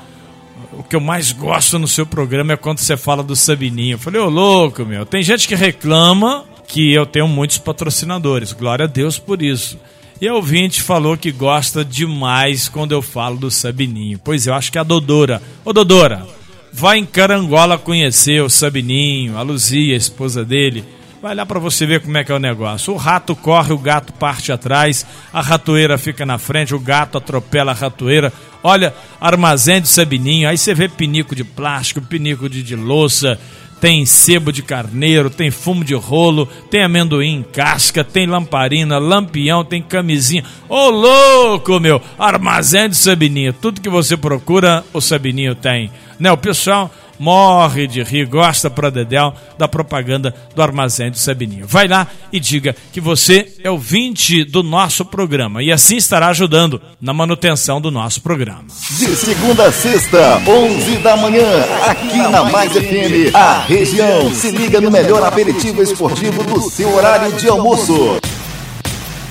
o 0.74 0.84
que 0.84 0.96
eu 0.96 1.00
mais 1.00 1.32
gosto 1.32 1.80
no 1.80 1.88
seu 1.88 2.06
programa 2.06 2.54
é 2.54 2.58
quando 2.58 2.80
você 2.80 2.98
fala 2.98 3.24
do 3.24 3.36
Sabininho. 3.36 3.96
Eu 3.96 4.00
falei, 4.00 4.20
ô 4.20 4.30
louco, 4.30 4.84
meu, 4.86 5.06
tem 5.06 5.22
gente 5.22 5.48
que 5.48 5.56
reclama 5.56 6.44
que 6.68 6.94
eu 6.94 7.06
tenho 7.06 7.28
muitos 7.28 7.58
patrocinadores. 7.58 8.52
Glória 8.52 8.86
a 8.86 8.88
Deus 8.88 9.20
por 9.20 9.42
isso. 9.42 9.78
E 10.22 10.28
a 10.30 10.34
ouvinte 10.34 10.82
falou 10.82 11.18
que 11.18 11.30
gosta 11.30 11.84
demais 11.84 12.70
quando 12.70 12.94
eu 12.94 13.02
falo 13.02 13.38
do 13.38 13.52
Sabininho. 13.52 14.18
Pois 14.24 14.48
eu 14.48 14.54
acho 14.54 14.72
que 14.72 14.78
é 14.78 14.82
a 14.82 14.84
Dodora. 14.84 15.42
Ô 15.66 15.74
Dodora, 15.74 16.26
vai 16.72 16.98
em 16.98 17.06
Carangola 17.06 17.78
conhecer 17.78 18.42
o 18.42 18.50
Sabininho, 18.50 19.38
a 19.38 19.42
Luzia, 19.42 19.94
a 19.94 19.98
esposa 19.98 20.46
dele. 20.46 20.86
Vai 21.22 21.36
lá 21.36 21.46
para 21.46 21.60
você 21.60 21.86
ver 21.86 22.02
como 22.02 22.18
é 22.18 22.24
que 22.24 22.32
é 22.32 22.36
o 22.36 22.40
negócio. 22.40 22.94
O 22.94 22.98
rato 22.98 23.36
corre, 23.36 23.74
o 23.74 23.78
gato 23.78 24.14
parte 24.14 24.54
atrás, 24.54 25.06
a 25.34 25.42
ratoeira 25.42 25.98
fica 25.98 26.26
na 26.26 26.38
frente, 26.38 26.74
o 26.74 26.80
gato 26.80 27.18
atropela 27.18 27.72
a 27.72 27.76
ratoeira. 27.76 28.32
Olha, 28.64 28.94
armazém 29.20 29.82
de 29.82 29.88
sabininho, 29.88 30.48
aí 30.48 30.58
você 30.58 30.74
vê 30.74 30.88
pinico 30.88 31.36
de 31.36 31.44
plástico, 31.44 32.02
pinico 32.02 32.48
de, 32.48 32.64
de 32.64 32.76
louça, 32.76 33.40
tem 33.86 34.04
sebo 34.04 34.52
de 34.52 34.64
carneiro, 34.64 35.30
tem 35.30 35.52
fumo 35.52 35.84
de 35.84 35.94
rolo, 35.94 36.48
tem 36.72 36.82
amendoim 36.82 37.36
em 37.36 37.44
casca, 37.44 38.04
tem 38.04 38.26
lamparina, 38.26 38.98
lampião, 38.98 39.64
tem 39.64 39.80
camisinha. 39.80 40.44
Ô 40.68 40.90
louco, 40.90 41.80
meu! 41.80 42.02
Armazém 42.18 42.90
de 42.90 42.96
Sabininho. 42.96 43.54
Tudo 43.54 43.80
que 43.80 43.88
você 43.88 44.18
procura, 44.18 44.84
o 44.92 45.00
Sabininho 45.00 45.54
tem. 45.54 45.92
Né? 46.20 46.32
O 46.32 46.38
pessoal 46.38 46.92
morre 47.20 47.88
de 47.88 48.02
rir, 48.04 48.26
gosta 48.26 48.70
pra 48.70 48.90
Dedéu 48.90 49.34
da 49.58 49.68
propaganda 49.68 50.34
do 50.54 50.62
Armazém 50.62 51.12
do 51.12 51.18
Sabininho. 51.18 51.68
Vai 51.68 51.88
lá 51.88 52.08
e 52.32 52.40
diga 52.40 52.76
que 52.92 53.02
você 53.02 53.54
é 53.64 53.70
o 53.70 53.78
20 53.78 54.46
do 54.46 54.64
nosso 54.64 55.06
programa 55.06 55.64
e 55.64 55.72
assim 55.72 55.98
estará 55.98 56.28
ajudando 56.28 56.82
na 57.02 57.14
manutenção 57.14 57.80
do 57.80 57.92
nosso 57.92 58.22
programa. 58.22 58.66
De 58.92 59.16
segunda 59.16 59.68
a 59.68 59.72
sexta, 59.72 60.42
11 60.48 60.98
da 60.98 61.18
manhã, 61.18 61.46
aqui 61.88 62.18
na 62.18 62.44
Mais 62.46 62.72
FM, 62.72 63.34
a 63.34 63.60
região 63.62 64.34
se 64.34 64.52
liga 64.52 64.82
no 64.82 64.92
melhor 64.92 65.24
aperitivo 65.24 65.82
esportivo 65.82 66.44
do 66.44 66.62
seu 66.70 66.94
horário 66.96 67.32
de 67.34 67.48
almoço. 67.48 68.20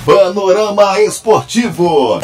Panorama 0.05 1.01
Esportivo. 1.01 2.21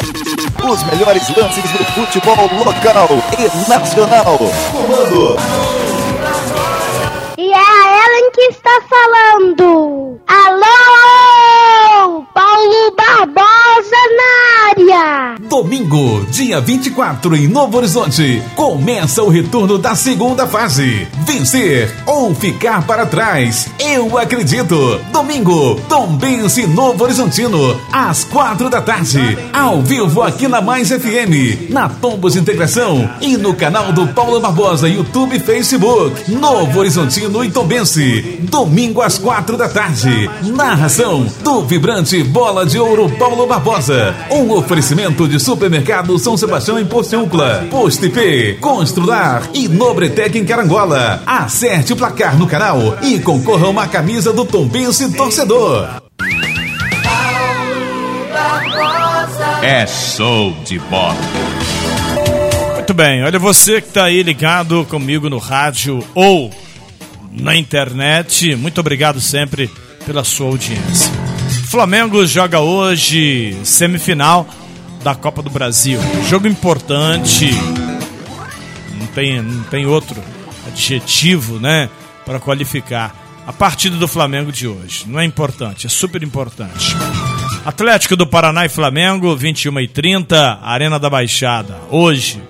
Os 0.63 0.83
melhores 0.83 1.27
lances 1.35 1.63
do 1.63 1.83
futebol 1.85 2.35
local 2.63 3.07
e 3.39 3.69
nacional. 3.69 4.37
Comando. 4.71 5.35
E 7.39 7.51
é 7.51 7.55
a 7.55 8.05
Ellen 8.05 8.31
que 8.33 8.41
está 8.51 8.81
falando. 8.87 10.19
Alô! 10.27 10.71
Paulo 12.35 12.95
Barbosa 12.95 14.01
na 14.15 14.31
área. 14.69 15.35
Domingo, 15.71 16.25
dia 16.29 16.59
24, 16.59 17.33
em 17.33 17.47
Novo 17.47 17.77
Horizonte, 17.77 18.43
começa 18.57 19.23
o 19.23 19.29
retorno 19.29 19.77
da 19.77 19.95
segunda 19.95 20.45
fase. 20.45 21.07
Vencer 21.25 21.89
ou 22.05 22.35
ficar 22.35 22.85
para 22.85 23.05
trás. 23.05 23.69
Eu 23.79 24.17
acredito. 24.17 24.99
Domingo, 25.13 25.79
Tombense 25.87 26.67
Novo 26.67 27.05
Horizontino, 27.05 27.79
às 27.89 28.25
quatro 28.25 28.69
da 28.69 28.81
tarde. 28.81 29.37
Ao 29.53 29.81
vivo 29.81 30.21
aqui 30.21 30.45
na 30.45 30.59
Mais 30.59 30.89
FM, 30.89 31.69
na 31.69 31.87
Tombos 31.87 32.35
Integração 32.35 33.09
e 33.21 33.37
no 33.37 33.53
canal 33.53 33.93
do 33.93 34.07
Paulo 34.07 34.41
Barbosa, 34.41 34.89
YouTube 34.89 35.37
e 35.37 35.39
Facebook. 35.39 36.29
Novo 36.29 36.79
Horizontino 36.79 37.45
e 37.45 37.49
Tombense. 37.49 38.39
Domingo 38.41 39.01
às 39.01 39.17
quatro 39.17 39.55
da 39.55 39.69
tarde. 39.69 40.29
Narração 40.43 41.25
do 41.41 41.61
vibrante 41.61 42.21
Bola 42.25 42.65
de 42.65 42.77
Ouro 42.77 43.09
Paulo 43.17 43.47
Barbosa. 43.47 44.13
Um 44.29 44.51
oferecimento 44.51 45.29
de 45.29 45.39
Supermercado 45.61 46.17
São 46.17 46.35
Sebastião 46.35 46.79
em 46.79 46.85
Porciúncula, 46.87 47.67
Posto 47.69 48.07
IP, 48.07 48.57
Constrular 48.59 49.47
e 49.53 49.67
Nobretec 49.67 50.35
em 50.35 50.43
Carangola. 50.43 51.21
Acerte 51.23 51.93
o 51.93 51.95
placar 51.95 52.35
no 52.35 52.47
canal 52.47 52.97
e 53.03 53.19
concorra 53.19 53.67
a 53.67 53.69
uma 53.69 53.87
camisa 53.87 54.33
do 54.33 54.43
Tombense 54.43 55.15
Torcedor. 55.15 56.01
É 59.61 59.85
show 59.85 60.51
de 60.65 60.79
bola. 60.79 61.15
Muito 62.73 62.93
bem, 62.95 63.23
olha 63.23 63.37
você 63.37 63.79
que 63.81 63.89
está 63.89 64.05
aí 64.05 64.23
ligado 64.23 64.83
comigo 64.85 65.29
no 65.29 65.37
rádio 65.37 66.03
ou 66.15 66.49
na 67.31 67.55
internet, 67.55 68.55
muito 68.55 68.81
obrigado 68.81 69.21
sempre 69.21 69.69
pela 70.07 70.23
sua 70.23 70.47
audiência. 70.47 71.11
Flamengo 71.69 72.25
joga 72.25 72.59
hoje 72.59 73.55
semifinal 73.63 74.47
da 75.03 75.15
Copa 75.15 75.41
do 75.41 75.49
Brasil. 75.49 75.99
Jogo 76.29 76.47
importante. 76.47 77.49
Não 78.99 79.07
tem, 79.07 79.41
não 79.41 79.63
tem 79.63 79.85
outro 79.85 80.21
adjetivo, 80.67 81.59
né, 81.59 81.89
para 82.25 82.39
qualificar 82.39 83.15
a 83.45 83.51
partida 83.51 83.97
do 83.97 84.07
Flamengo 84.07 84.51
de 84.51 84.67
hoje. 84.67 85.05
Não 85.07 85.19
é 85.19 85.25
importante, 85.25 85.87
é 85.87 85.89
super 85.89 86.21
importante. 86.23 86.95
Atlético 87.65 88.15
do 88.15 88.25
Paraná 88.25 88.65
e 88.65 88.69
Flamengo, 88.69 89.35
21 89.35 89.79
e 89.81 89.87
30 89.87 90.59
Arena 90.61 90.99
da 90.99 91.09
Baixada. 91.09 91.79
Hoje, 91.89 92.41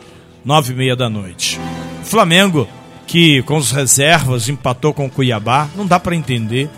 9 0.43 0.73
e 0.73 0.75
meia 0.75 0.95
da 0.95 1.09
noite. 1.09 1.59
Flamengo, 2.03 2.67
que 3.07 3.41
com 3.43 3.57
os 3.57 3.71
reservas 3.71 4.49
empatou 4.49 4.93
com 4.93 5.05
o 5.05 5.09
Cuiabá, 5.09 5.67
não 5.75 5.85
dá 5.85 5.99
para 5.99 6.15
entender. 6.15 6.69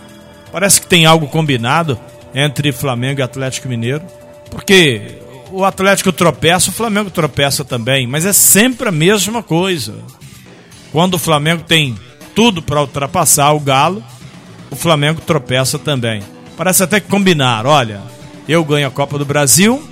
Parece 0.51 0.81
que 0.81 0.87
tem 0.87 1.05
algo 1.05 1.27
combinado 1.27 1.99
entre 2.33 2.71
Flamengo 2.71 3.19
e 3.19 3.23
Atlético 3.23 3.67
Mineiro, 3.67 4.03
porque 4.49 5.22
o 5.53 5.63
Atlético 5.63 6.12
tropeça, 6.12 6.72
o 6.72 6.74
Flamengo 6.74 7.12
tropeça 7.12 7.63
também, 7.63 8.07
mas 8.07 8.25
é 8.25 8.33
sempre 8.33 8.89
a 8.89 8.91
mesma 8.91 9.43
coisa. 9.43 9.93
Quando 10.91 11.13
o 11.13 11.19
Flamengo 11.19 11.63
tem 11.63 11.95
tudo 12.33 12.60
para 12.60 12.81
ultrapassar 12.81 13.51
o 13.51 13.60
Galo, 13.60 14.03
o 14.72 14.75
Flamengo 14.75 15.22
tropeça 15.22 15.77
também. 15.77 16.24
Parece 16.57 16.81
até 16.81 17.00
que 17.00 17.07
combinar, 17.07 17.67
olha, 17.67 18.01
eu 18.50 18.65
ganho 18.65 18.88
a 18.88 18.91
Copa 18.91 19.19
do 19.19 19.25
Brasil 19.25 19.88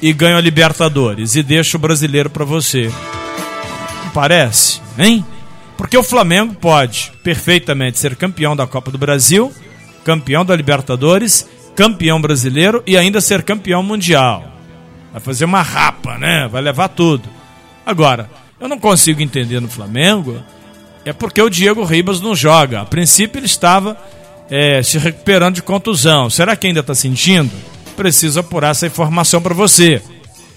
e 0.00 0.12
ganho 0.12 0.36
a 0.36 0.40
Libertadores 0.40 1.34
e 1.34 1.42
deixo 1.42 1.76
o 1.76 1.80
brasileiro 1.80 2.30
para 2.30 2.44
você. 2.44 2.92
Não 4.04 4.10
parece, 4.12 4.80
hein? 4.96 5.26
Porque 5.76 5.96
o 5.96 6.02
Flamengo 6.04 6.54
pode 6.54 7.12
perfeitamente 7.24 7.98
ser 7.98 8.14
campeão 8.14 8.54
da 8.54 8.68
Copa 8.68 8.92
do 8.92 8.98
Brasil, 8.98 9.52
campeão 10.04 10.44
da 10.44 10.54
Libertadores, 10.54 11.48
campeão 11.74 12.20
brasileiro 12.20 12.84
e 12.86 12.96
ainda 12.96 13.20
ser 13.20 13.42
campeão 13.42 13.82
mundial. 13.82 14.49
Vai 15.12 15.20
fazer 15.20 15.44
uma 15.44 15.62
rapa, 15.62 16.18
né? 16.18 16.48
Vai 16.50 16.62
levar 16.62 16.88
tudo. 16.88 17.28
Agora, 17.84 18.30
eu 18.60 18.68
não 18.68 18.78
consigo 18.78 19.22
entender 19.22 19.60
no 19.60 19.68
Flamengo 19.68 20.42
é 21.04 21.12
porque 21.12 21.40
o 21.40 21.50
Diego 21.50 21.84
Ribas 21.84 22.20
não 22.20 22.34
joga. 22.34 22.80
A 22.80 22.84
princípio 22.84 23.38
ele 23.38 23.46
estava 23.46 23.96
é, 24.50 24.82
se 24.82 24.98
recuperando 24.98 25.56
de 25.56 25.62
contusão. 25.62 26.28
Será 26.28 26.54
que 26.54 26.66
ainda 26.66 26.80
está 26.80 26.94
sentindo? 26.94 27.50
Preciso 27.96 28.40
apurar 28.40 28.70
essa 28.70 28.86
informação 28.86 29.40
para 29.40 29.54
você. 29.54 30.02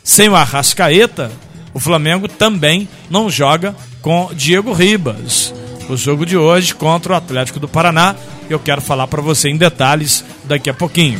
Sem 0.03 0.29
o 0.29 0.35
Arrascaeta, 0.35 1.31
o 1.73 1.79
Flamengo 1.79 2.27
também 2.27 2.87
não 3.09 3.29
joga 3.29 3.75
com 4.01 4.29
Diego 4.33 4.73
Ribas. 4.73 5.53
O 5.89 5.97
jogo 5.97 6.25
de 6.25 6.37
hoje 6.37 6.73
contra 6.75 7.13
o 7.13 7.15
Atlético 7.15 7.59
do 7.59 7.67
Paraná, 7.67 8.15
eu 8.49 8.59
quero 8.59 8.81
falar 8.81 9.07
para 9.07 9.21
você 9.21 9.49
em 9.49 9.57
detalhes 9.57 10.23
daqui 10.43 10.69
a 10.69 10.73
pouquinho. 10.73 11.19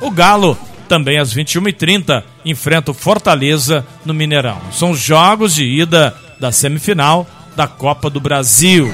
O 0.00 0.10
Galo 0.10 0.58
também 0.88 1.18
às 1.18 1.34
21h30 1.34 2.22
enfrenta 2.46 2.92
o 2.92 2.94
Fortaleza 2.94 3.84
no 4.04 4.14
Mineirão. 4.14 4.60
São 4.70 4.94
jogos 4.94 5.54
de 5.54 5.64
ida 5.64 6.14
da 6.38 6.52
semifinal 6.52 7.26
da 7.56 7.66
Copa 7.66 8.08
do 8.08 8.20
Brasil. 8.20 8.88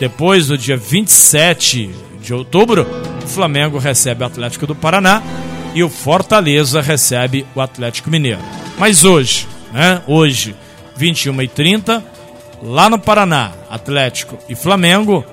Depois, 0.00 0.48
no 0.48 0.58
dia 0.58 0.76
27 0.76 1.90
de 2.20 2.34
outubro, 2.34 2.86
o 3.24 3.28
Flamengo 3.28 3.78
recebe 3.78 4.24
o 4.24 4.26
Atlético 4.26 4.66
do 4.66 4.74
Paraná 4.74 5.22
e 5.74 5.82
o 5.82 5.88
Fortaleza 5.88 6.80
recebe 6.80 7.46
o 7.54 7.60
Atlético 7.60 8.10
Mineiro. 8.10 8.40
Mas 8.76 9.04
hoje, 9.04 9.46
né? 9.72 10.02
Hoje, 10.06 10.56
21h30, 10.98 12.02
lá 12.62 12.90
no 12.90 12.98
Paraná, 12.98 13.52
Atlético 13.70 14.36
e 14.48 14.56
Flamengo. 14.56 15.24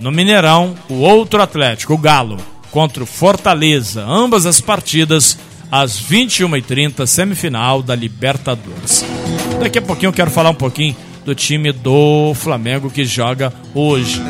No 0.00 0.10
Mineirão, 0.10 0.74
o 0.88 0.94
outro 0.94 1.40
Atlético, 1.40 1.94
o 1.94 1.98
Galo, 1.98 2.36
contra 2.70 3.02
o 3.02 3.06
Fortaleza. 3.06 4.04
Ambas 4.04 4.44
as 4.44 4.60
partidas 4.60 5.38
às 5.74 6.00
21h30, 6.00 7.04
semifinal 7.04 7.82
da 7.82 7.96
Libertadores. 7.96 9.04
Daqui 9.60 9.80
a 9.80 9.82
pouquinho 9.82 10.10
eu 10.10 10.12
quero 10.12 10.30
falar 10.30 10.50
um 10.50 10.54
pouquinho 10.54 10.94
do 11.24 11.34
time 11.34 11.72
do 11.72 12.32
Flamengo 12.36 12.88
que 12.88 13.04
joga 13.04 13.52
hoje. 13.74 14.22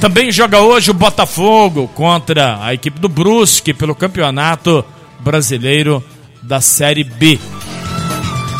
Também 0.00 0.30
joga 0.30 0.60
hoje 0.60 0.92
o 0.92 0.94
Botafogo 0.94 1.88
contra 1.88 2.64
a 2.64 2.72
equipe 2.72 3.00
do 3.00 3.08
Brusque 3.08 3.74
pelo 3.74 3.92
Campeonato 3.92 4.84
Brasileiro 5.18 6.00
da 6.40 6.60
Série 6.60 7.02
B. 7.02 7.40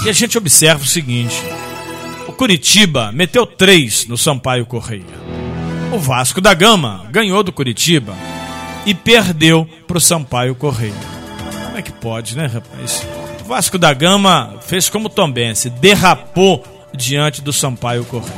E 0.05 0.09
a 0.09 0.13
gente 0.13 0.37
observa 0.37 0.83
o 0.83 0.89
seguinte: 0.89 1.41
o 2.27 2.33
Curitiba 2.33 3.13
meteu 3.13 3.47
três 3.47 4.09
no 4.09 4.19
Sampaio 4.19 4.67
Correia. 4.67 5.05
O 5.93 6.01
Vasco 6.01 6.41
da 6.41 6.53
Gama 6.53 7.07
ganhou 7.13 7.45
do 7.45 7.53
Curitiba 7.53 8.13
e 8.85 8.93
perdeu 8.93 9.69
para 9.87 9.99
o 9.99 10.01
Sampaio 10.01 10.57
Correia. 10.57 11.16
Como 11.77 11.85
é 11.87 11.91
que 11.91 11.93
pode, 11.93 12.35
né, 12.39 12.47
rapaz? 12.47 13.07
O 13.43 13.45
Vasco 13.45 13.77
da 13.77 13.93
Gama 13.93 14.59
fez 14.67 14.89
como 14.89 15.11
Tombense, 15.11 15.69
derrapou 15.69 16.65
diante 16.97 17.43
do 17.43 17.53
Sampaio 17.53 18.03
Correia. 18.07 18.35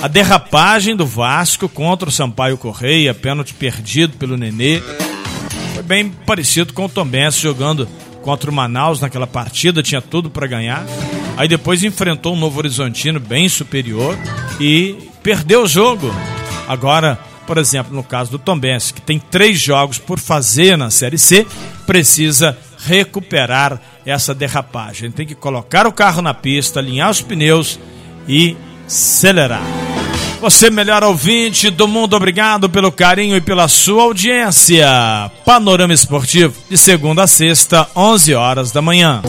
A 0.00 0.06
derrapagem 0.06 0.94
do 0.94 1.04
Vasco 1.04 1.68
contra 1.68 2.08
o 2.08 2.12
Sampaio 2.12 2.56
Correia, 2.56 3.12
pênalti 3.12 3.52
perdido 3.52 4.16
pelo 4.16 4.36
Nenê, 4.36 4.80
foi 5.74 5.82
bem 5.82 6.08
parecido 6.08 6.72
com 6.72 6.84
o 6.84 6.88
Tombense 6.88 7.40
jogando 7.40 7.88
contra 8.22 8.48
o 8.48 8.54
Manaus 8.54 9.00
naquela 9.00 9.26
partida, 9.26 9.82
tinha 9.82 10.00
tudo 10.00 10.30
para 10.30 10.46
ganhar. 10.46 10.86
Aí 11.36 11.48
depois 11.48 11.82
enfrentou 11.82 12.32
um 12.32 12.38
Novo 12.38 12.60
Horizontino 12.60 13.18
bem 13.18 13.48
superior 13.48 14.16
e 14.60 15.10
perdeu 15.20 15.64
o 15.64 15.68
jogo. 15.68 16.14
Agora, 16.68 17.18
por 17.44 17.58
exemplo, 17.58 17.92
no 17.92 18.04
caso 18.04 18.30
do 18.30 18.38
Tombense, 18.38 18.94
que 18.94 19.00
tem 19.00 19.18
três 19.18 19.60
jogos 19.60 19.98
por 19.98 20.20
fazer 20.20 20.78
na 20.78 20.90
Série 20.90 21.18
C, 21.18 21.44
precisa 21.86 22.56
recuperar 22.86 23.80
essa 24.04 24.34
derrapagem. 24.34 25.10
Tem 25.10 25.26
que 25.26 25.34
colocar 25.34 25.86
o 25.86 25.92
carro 25.92 26.22
na 26.22 26.34
pista, 26.34 26.80
alinhar 26.80 27.10
os 27.10 27.20
pneus 27.20 27.78
e 28.28 28.56
acelerar. 28.86 29.62
Você, 30.40 30.70
melhor 30.70 31.04
ouvinte 31.04 31.70
do 31.70 31.86
mundo, 31.86 32.16
obrigado 32.16 32.68
pelo 32.68 32.90
carinho 32.90 33.36
e 33.36 33.40
pela 33.40 33.68
sua 33.68 34.02
audiência. 34.02 34.84
Panorama 35.44 35.94
Esportivo, 35.94 36.52
de 36.68 36.76
segunda 36.76 37.22
a 37.22 37.26
sexta, 37.28 37.88
11 37.94 38.34
horas 38.34 38.72
da 38.72 38.82
manhã. 38.82 39.22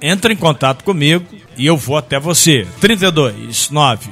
Entre 0.00 0.32
em 0.32 0.36
contato 0.36 0.84
comigo 0.84 1.26
e 1.56 1.66
eu 1.66 1.76
vou 1.76 1.98
até 1.98 2.18
você. 2.18 2.66
32 2.80 3.68
9 3.68 4.10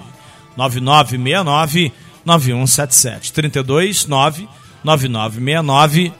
9969 0.56 1.92
9177. 2.24 3.32
32 3.32 4.06
9 4.06 4.48
9969 4.84 6.12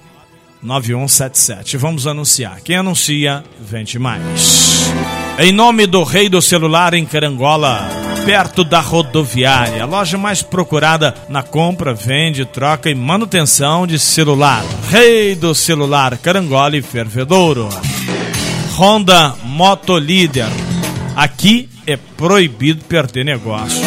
9177. 0.66 1.76
Vamos 1.76 2.07
anunciar. 2.07 2.61
Quem 2.61 2.76
anuncia, 2.76 3.44
vende 3.61 3.98
mais. 3.98 4.90
Em 5.38 5.52
nome 5.52 5.87
do 5.87 6.02
Rei 6.02 6.29
do 6.29 6.42
Celular 6.42 6.92
em 6.94 7.05
Carangola, 7.05 7.88
perto 8.24 8.64
da 8.64 8.81
rodoviária, 8.81 9.83
a 9.83 9.87
loja 9.87 10.18
mais 10.18 10.42
procurada 10.42 11.14
na 11.29 11.42
compra, 11.42 11.94
vende, 11.94 12.44
troca 12.44 12.90
e 12.90 12.94
manutenção 12.94 13.87
de 13.87 13.98
celular. 13.98 14.64
Rei 14.90 15.37
do 15.37 15.55
Celular, 15.55 16.18
Carangola 16.18 16.76
e 16.76 16.83
Fervedouro. 16.83 17.68
Honda 18.76 19.35
Motolíder. 19.44 20.48
Aqui 21.14 21.68
é 21.87 21.96
proibido 21.96 22.85
perder 22.85 23.24
negócio. 23.24 23.81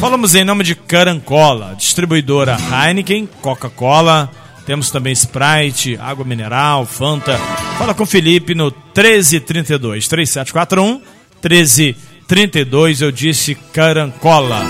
Falamos 0.00 0.34
em 0.34 0.44
nome 0.44 0.64
de 0.64 0.74
Carancola, 0.74 1.74
distribuidora 1.76 2.56
Heineken, 2.56 3.28
Coca-Cola, 3.42 4.30
temos 4.70 4.88
também 4.88 5.12
Sprite, 5.12 5.98
água 6.00 6.24
mineral, 6.24 6.86
Fanta. 6.86 7.36
Fala 7.76 7.92
com 7.92 8.04
o 8.04 8.06
Felipe 8.06 8.54
no 8.54 8.66
1332 8.66 10.06
3741 10.06 11.02
1332, 11.42 13.02
eu 13.02 13.10
disse 13.10 13.56
Carancola. 13.56 14.60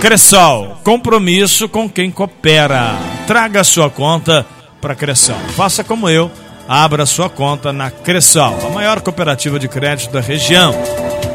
Cressol, 0.00 0.80
compromisso 0.82 1.68
com 1.68 1.90
quem 1.90 2.10
coopera. 2.10 2.96
Traga 3.26 3.62
sua 3.62 3.90
conta 3.90 4.46
para 4.80 4.94
Cressol. 4.94 5.36
Faça 5.54 5.84
como 5.84 6.08
eu, 6.08 6.30
abra 6.66 7.04
sua 7.04 7.28
conta 7.28 7.70
na 7.70 7.90
Cressol, 7.90 8.58
a 8.66 8.70
maior 8.70 9.02
cooperativa 9.02 9.58
de 9.58 9.68
crédito 9.68 10.10
da 10.10 10.22
região. 10.22 10.72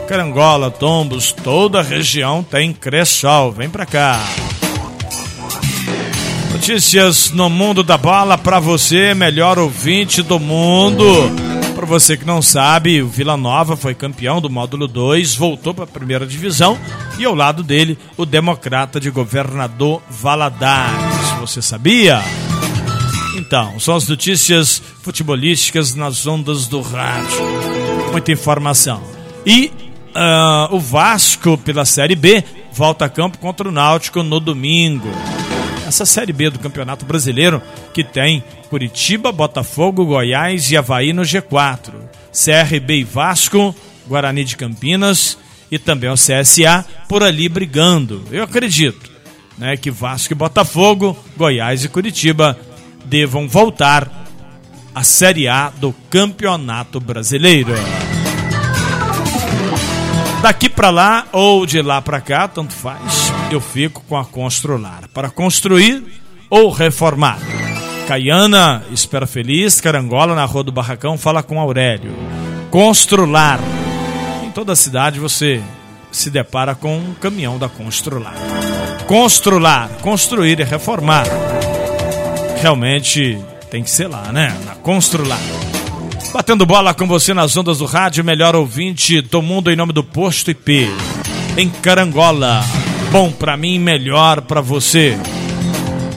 Carangola, 0.08 0.72
Tombos, 0.72 1.32
toda 1.32 1.82
a 1.82 1.84
região 1.84 2.42
tem 2.42 2.74
Cressol. 2.74 3.52
Vem 3.52 3.70
pra 3.70 3.86
cá. 3.86 4.20
Notícias 6.66 7.30
no 7.32 7.50
mundo 7.50 7.84
da 7.84 7.98
bola 7.98 8.38
para 8.38 8.58
você, 8.58 9.14
melhor 9.14 9.60
ouvinte 9.60 10.22
do 10.22 10.40
mundo. 10.40 11.04
Para 11.76 11.86
você 11.86 12.16
que 12.16 12.26
não 12.26 12.42
sabe, 12.42 13.02
o 13.02 13.08
Vila 13.10 13.36
Nova 13.36 13.76
foi 13.76 13.94
campeão 13.94 14.40
do 14.40 14.50
módulo 14.50 14.88
2, 14.88 15.36
voltou 15.36 15.74
para 15.74 15.84
a 15.84 15.88
primeira 15.88 16.26
divisão 16.26 16.80
e 17.20 17.26
ao 17.26 17.36
lado 17.36 17.64
dele 17.64 17.98
o 18.16 18.26
democrata 18.26 18.98
de 18.98 19.10
governador 19.10 20.02
Valadares. 20.10 21.32
Você 21.42 21.62
sabia? 21.62 22.22
Então, 23.36 23.78
são 23.78 23.98
as 23.98 24.08
notícias 24.08 24.82
futebolísticas 25.02 25.94
nas 25.94 26.26
ondas 26.26 26.66
do 26.66 26.80
rádio. 26.80 27.42
Muita 28.10 28.32
informação. 28.32 29.04
E 29.46 29.70
uh, 30.16 30.74
o 30.74 30.80
Vasco, 30.80 31.58
pela 31.58 31.84
Série 31.84 32.16
B, 32.16 32.42
volta 32.72 33.04
a 33.04 33.10
campo 33.10 33.38
contra 33.38 33.68
o 33.68 33.72
Náutico 33.72 34.24
no 34.24 34.40
domingo. 34.40 35.10
Essa 35.88 36.06
Série 36.06 36.34
B 36.34 36.50
do 36.50 36.60
Campeonato 36.60 37.06
Brasileiro 37.06 37.62
que 37.94 38.04
tem 38.04 38.44
Curitiba, 38.70 39.32
Botafogo, 39.32 40.06
Goiás 40.06 40.72
e 40.72 40.78
Havaí 40.78 41.14
no 41.14 41.22
G4. 41.24 41.94
CRB 42.32 43.00
e 43.00 43.04
Vasco, 43.04 43.76
Guarani 44.08 44.44
de 44.44 44.58
Campinas 44.58 45.38
e 45.70 45.78
também 45.78 46.10
o 46.10 46.16
CSA 46.16 46.86
por 47.08 47.24
ali 47.24 47.48
brigando. 47.48 48.24
Eu 48.32 48.44
acredito 48.44 49.12
né, 49.58 49.78
que 49.78 49.92
Vasco 49.92 50.34
e 50.34 50.36
Botafogo, 50.36 51.18
Goiás 51.38 51.84
e 51.84 51.90
Curitiba 51.90 52.58
devam 53.06 53.48
voltar 53.48 54.24
à 54.96 55.04
Série 55.04 55.48
A 55.48 55.70
do 55.70 55.94
Campeonato 56.10 57.00
Brasileiro. 57.00 57.74
Para 60.84 60.92
lá 60.92 61.28
ou 61.32 61.66
de 61.66 61.82
lá 61.82 62.02
para 62.02 62.20
cá, 62.20 62.46
tanto 62.46 62.74
faz, 62.74 63.32
eu 63.50 63.62
fico 63.62 64.04
com 64.04 64.18
a 64.18 64.26
Constrular. 64.26 65.08
Para 65.14 65.30
construir 65.30 66.04
ou 66.50 66.70
reformar. 66.72 67.40
Caiana, 68.06 68.84
Espera 68.92 69.26
Feliz, 69.26 69.80
Carangola, 69.80 70.36
na 70.36 70.44
Rua 70.44 70.62
do 70.62 70.74
Barracão, 70.74 71.18
fala 71.18 71.42
com 71.42 71.58
Aurélio. 71.58 72.12
Constrular. 72.70 73.62
Em 74.44 74.52
toda 74.52 74.74
a 74.74 74.76
cidade 74.76 75.22
você 75.22 75.64
se 76.12 76.30
depara 76.30 76.76
com 76.76 76.98
um 76.98 77.14
caminhão 77.14 77.58
da 77.58 77.70
Constrular. 77.70 78.36
Constrular, 79.08 79.88
construir 80.02 80.60
e 80.60 80.66
reformar. 80.66 81.28
Realmente 82.62 83.40
tem 83.72 83.84
que 83.84 83.90
ser 83.90 84.10
lá, 84.10 84.34
né? 84.34 84.54
Na 84.66 84.76
Constrular. 84.76 85.40
Batendo 86.34 86.66
bola 86.66 86.96
com 86.96 87.06
você 87.06 87.32
nas 87.32 87.56
ondas 87.56 87.78
do 87.78 87.86
rádio, 87.86 88.24
melhor 88.24 88.56
ouvinte 88.56 89.22
do 89.22 89.40
mundo 89.40 89.72
em 89.72 89.76
nome 89.76 89.94
do 89.94 90.04
Posto 90.04 90.50
IP. 90.50 90.90
Em 91.56 91.70
Carangola. 91.70 92.64
Bom 93.12 93.32
para 93.32 93.56
mim, 93.56 93.78
melhor 93.78 94.42
para 94.42 94.60
você. 94.60 95.16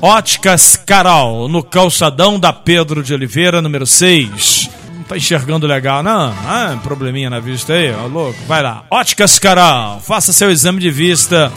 Óticas 0.01 0.75
Carol, 0.75 1.49
no 1.49 1.63
calçadão 1.63 2.41
da 2.41 2.51
Pedro 2.51 3.03
de 3.03 3.13
Oliveira, 3.13 3.61
número 3.61 3.87
6. 3.87 4.71
Não 4.95 5.03
tá 5.03 5.19
enxergando 5.19 5.67
legal, 5.67 6.03
não? 6.03 6.35
Ah, 6.47 6.79
probleminha 6.83 7.29
na 7.29 7.39
vista 7.39 7.75
aí, 7.75 7.93
ó, 7.93 8.07
louco. 8.07 8.39
Vai 8.49 8.63
lá. 8.63 8.85
Óticas 8.91 9.39
Carol, 9.39 10.01
faça 10.01 10.33
seu 10.33 10.51
exame 10.51 10.81
de 10.81 10.91
vista 10.91 11.53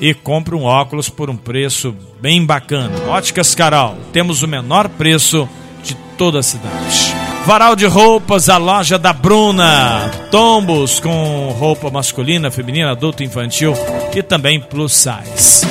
e 0.00 0.12
compre 0.12 0.56
um 0.56 0.64
óculos 0.64 1.08
por 1.08 1.30
um 1.30 1.36
preço 1.36 1.94
bem 2.20 2.44
bacana. 2.44 2.92
Óticas 3.06 3.54
Carol, 3.54 3.96
temos 4.12 4.42
o 4.42 4.48
menor 4.48 4.88
preço 4.88 5.48
de 5.84 5.94
toda 6.16 6.40
a 6.40 6.42
cidade. 6.42 7.07
Varal 7.48 7.74
de 7.74 7.86
roupas, 7.86 8.50
a 8.50 8.58
loja 8.58 8.98
da 8.98 9.10
Bruna. 9.10 10.10
Tombos 10.30 11.00
com 11.00 11.48
roupa 11.58 11.90
masculina, 11.90 12.50
feminina, 12.50 12.90
adulto, 12.90 13.24
infantil 13.24 13.72
e 14.14 14.22
também 14.22 14.60
plus 14.60 14.92
size. 14.92 15.66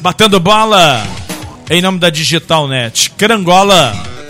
Batendo 0.00 0.38
bola 0.38 1.02
em 1.68 1.82
nome 1.82 1.98
da 1.98 2.08
Digital 2.08 2.68
Net. 2.68 3.12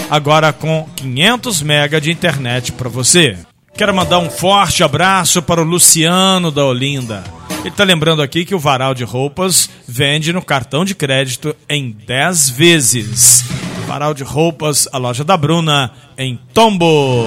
Agora 0.09 0.51
com 0.51 0.89
500 0.97 1.61
mega 1.61 2.01
de 2.01 2.11
internet 2.11 2.73
para 2.73 2.89
você. 2.89 3.37
Quero 3.75 3.95
mandar 3.95 4.19
um 4.19 4.31
forte 4.31 4.83
abraço 4.83 5.43
para 5.43 5.61
o 5.61 5.65
Luciano 5.65 6.51
da 6.51 6.65
Olinda. 6.65 7.23
Ele 7.61 7.69
está 7.69 7.85
lembrando 7.85 8.23
aqui 8.23 8.47
que 8.47 8.55
o 8.55 8.59
varal 8.59 8.95
de 8.95 9.05
roupas 9.05 9.69
vende 9.87 10.33
no 10.33 10.41
cartão 10.41 10.87
de 10.87 10.95
crédito 10.95 11.55
em 11.69 11.91
10 11.91 12.49
vezes. 12.49 13.70
Varal 13.91 14.15
de 14.15 14.23
roupas, 14.23 14.89
a 14.93 14.99
loja 14.99 15.25
da 15.25 15.37
Bruna, 15.37 15.91
em 16.17 16.39
Tombos. 16.55 17.27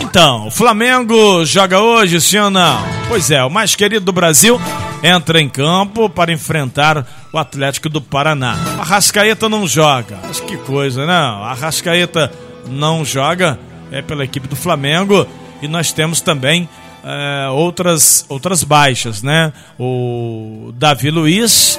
Então, 0.00 0.46
o 0.46 0.50
Flamengo 0.50 1.44
joga 1.44 1.80
hoje, 1.80 2.20
sim 2.20 2.38
ou 2.38 2.50
não? 2.50 2.78
Pois 3.08 3.32
é, 3.32 3.42
o 3.42 3.50
mais 3.50 3.74
querido 3.74 4.04
do 4.04 4.12
Brasil 4.12 4.60
entra 5.02 5.40
em 5.40 5.48
campo 5.48 6.08
para 6.08 6.32
enfrentar 6.32 7.04
o 7.32 7.36
Atlético 7.36 7.88
do 7.88 8.00
Paraná. 8.00 8.56
A 8.78 8.84
Rascaeta 8.84 9.48
não 9.48 9.66
joga. 9.66 10.20
Mas 10.22 10.38
que 10.38 10.56
coisa, 10.56 11.04
né? 11.04 11.12
A 11.12 11.52
Rascaeta 11.52 12.30
não 12.68 13.04
joga, 13.04 13.58
é 13.90 14.00
pela 14.00 14.22
equipe 14.22 14.46
do 14.46 14.54
Flamengo. 14.54 15.26
E 15.60 15.66
nós 15.66 15.90
temos 15.90 16.20
também 16.20 16.68
é, 17.02 17.48
outras, 17.48 18.24
outras 18.28 18.62
baixas, 18.62 19.20
né? 19.20 19.52
O 19.76 20.72
Davi 20.76 21.10
Luiz 21.10 21.76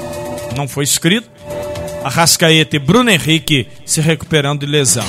não 0.57 0.67
foi 0.67 0.83
inscrito. 0.83 1.36
Arrascaeta 2.07 2.75
e 2.75 2.79
Bruno 2.79 3.09
Henrique 3.09 3.67
se 3.85 4.01
recuperando 4.01 4.61
de 4.61 4.65
lesão. 4.65 5.07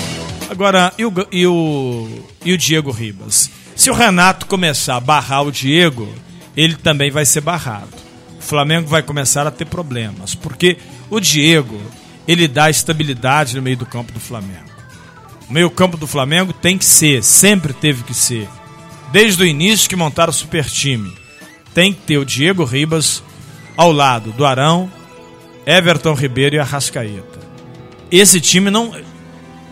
Agora, 0.50 0.92
e 0.98 1.04
o, 1.04 1.12
e 1.30 1.46
o, 1.46 2.08
e 2.44 2.52
o 2.52 2.58
Diego 2.58 2.90
Ribas? 2.90 3.50
Se 3.74 3.90
o 3.90 3.94
Renato 3.94 4.46
começar 4.46 4.96
a 4.96 5.00
barrar 5.00 5.42
o 5.42 5.52
Diego, 5.52 6.12
ele 6.56 6.74
também 6.74 7.10
vai 7.10 7.24
ser 7.24 7.40
barrado. 7.40 7.94
O 8.38 8.42
Flamengo 8.42 8.88
vai 8.88 9.02
começar 9.02 9.46
a 9.46 9.50
ter 9.50 9.66
problemas, 9.66 10.34
porque 10.34 10.78
o 11.10 11.20
Diego, 11.20 11.80
ele 12.26 12.48
dá 12.48 12.68
estabilidade 12.68 13.56
no 13.56 13.62
meio 13.62 13.76
do 13.76 13.86
campo 13.86 14.12
do 14.12 14.20
Flamengo. 14.20 14.68
O 15.48 15.52
meio 15.52 15.70
campo 15.70 15.96
do 15.96 16.06
Flamengo 16.06 16.52
tem 16.52 16.76
que 16.76 16.84
ser, 16.84 17.22
sempre 17.22 17.72
teve 17.72 18.02
que 18.02 18.14
ser. 18.14 18.48
Desde 19.12 19.42
o 19.42 19.46
início 19.46 19.88
que 19.88 19.96
montaram 19.96 20.30
o 20.30 20.34
super 20.34 20.64
time. 20.64 21.16
Tem 21.72 21.92
que 21.92 22.00
ter 22.00 22.18
o 22.18 22.24
Diego 22.24 22.64
Ribas 22.64 23.22
ao 23.76 23.92
lado 23.92 24.32
do 24.32 24.44
Arão, 24.44 24.90
Everton 25.68 26.14
Ribeiro 26.14 26.56
e 26.56 26.58
Arrascaeta. 26.58 27.40
Esse 28.10 28.40
time 28.40 28.70
não, 28.70 28.90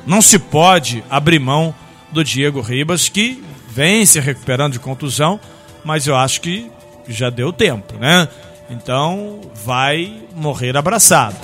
não 0.06 0.20
se 0.20 0.38
pode 0.38 1.02
abrir 1.08 1.38
mão 1.38 1.74
do 2.12 2.22
Diego 2.22 2.60
Ribas, 2.60 3.08
que 3.08 3.42
vem 3.70 4.04
se 4.04 4.20
recuperando 4.20 4.74
de 4.74 4.78
contusão, 4.78 5.40
mas 5.82 6.06
eu 6.06 6.14
acho 6.14 6.42
que 6.42 6.70
já 7.08 7.30
deu 7.30 7.50
tempo, 7.50 7.94
né? 7.98 8.28
Então 8.68 9.40
vai 9.64 10.22
morrer 10.34 10.76
abraçado. 10.76 11.36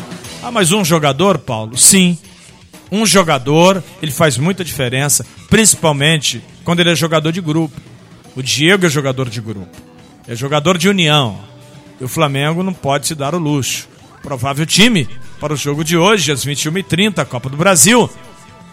Ah, 0.42 0.50
mas 0.50 0.70
um 0.70 0.84
jogador, 0.84 1.38
Paulo? 1.38 1.78
Sim. 1.78 2.18
Um 2.90 3.06
jogador, 3.06 3.82
ele 4.02 4.12
faz 4.12 4.36
muita 4.36 4.62
diferença, 4.62 5.24
principalmente 5.48 6.42
quando 6.62 6.80
ele 6.80 6.90
é 6.90 6.94
jogador 6.94 7.32
de 7.32 7.40
grupo. 7.40 7.80
O 8.36 8.42
Diego 8.42 8.84
é 8.84 8.90
jogador 8.90 9.30
de 9.30 9.40
grupo. 9.40 9.74
É 10.28 10.36
jogador 10.36 10.76
de 10.76 10.90
união. 10.90 11.38
E 11.98 12.04
o 12.04 12.08
Flamengo 12.08 12.62
não 12.62 12.74
pode 12.74 13.06
se 13.06 13.14
dar 13.14 13.34
o 13.34 13.38
luxo 13.38 13.91
Provável 14.22 14.64
time 14.64 15.08
para 15.40 15.52
o 15.52 15.56
jogo 15.56 15.82
de 15.84 15.96
hoje, 15.96 16.30
às 16.30 16.46
21h30, 16.46 17.24
Copa 17.26 17.48
do 17.50 17.56
Brasil. 17.56 18.08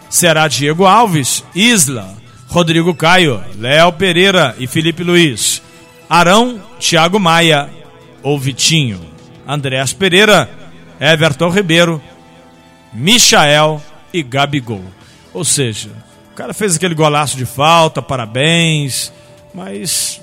Será 0.08 0.46
Diego 0.46 0.86
Alves, 0.86 1.44
Isla, 1.54 2.16
Rodrigo 2.46 2.94
Caio, 2.94 3.42
Léo 3.58 3.92
Pereira 3.92 4.54
e 4.58 4.66
Felipe 4.66 5.02
Luiz. 5.02 5.60
Arão, 6.08 6.60
Thiago 6.78 7.18
Maia 7.18 7.68
ou 8.22 8.38
Vitinho. 8.38 9.00
Andréas 9.46 9.92
Pereira, 9.92 10.48
Everton 11.00 11.48
Ribeiro, 11.48 12.00
Michael 12.92 13.82
e 14.12 14.22
Gabigol. 14.22 14.84
Ou 15.32 15.44
seja, 15.44 15.90
o 16.32 16.34
cara 16.36 16.54
fez 16.54 16.76
aquele 16.76 16.94
golaço 16.94 17.36
de 17.36 17.46
falta, 17.46 18.00
parabéns, 18.00 19.12
mas 19.52 20.20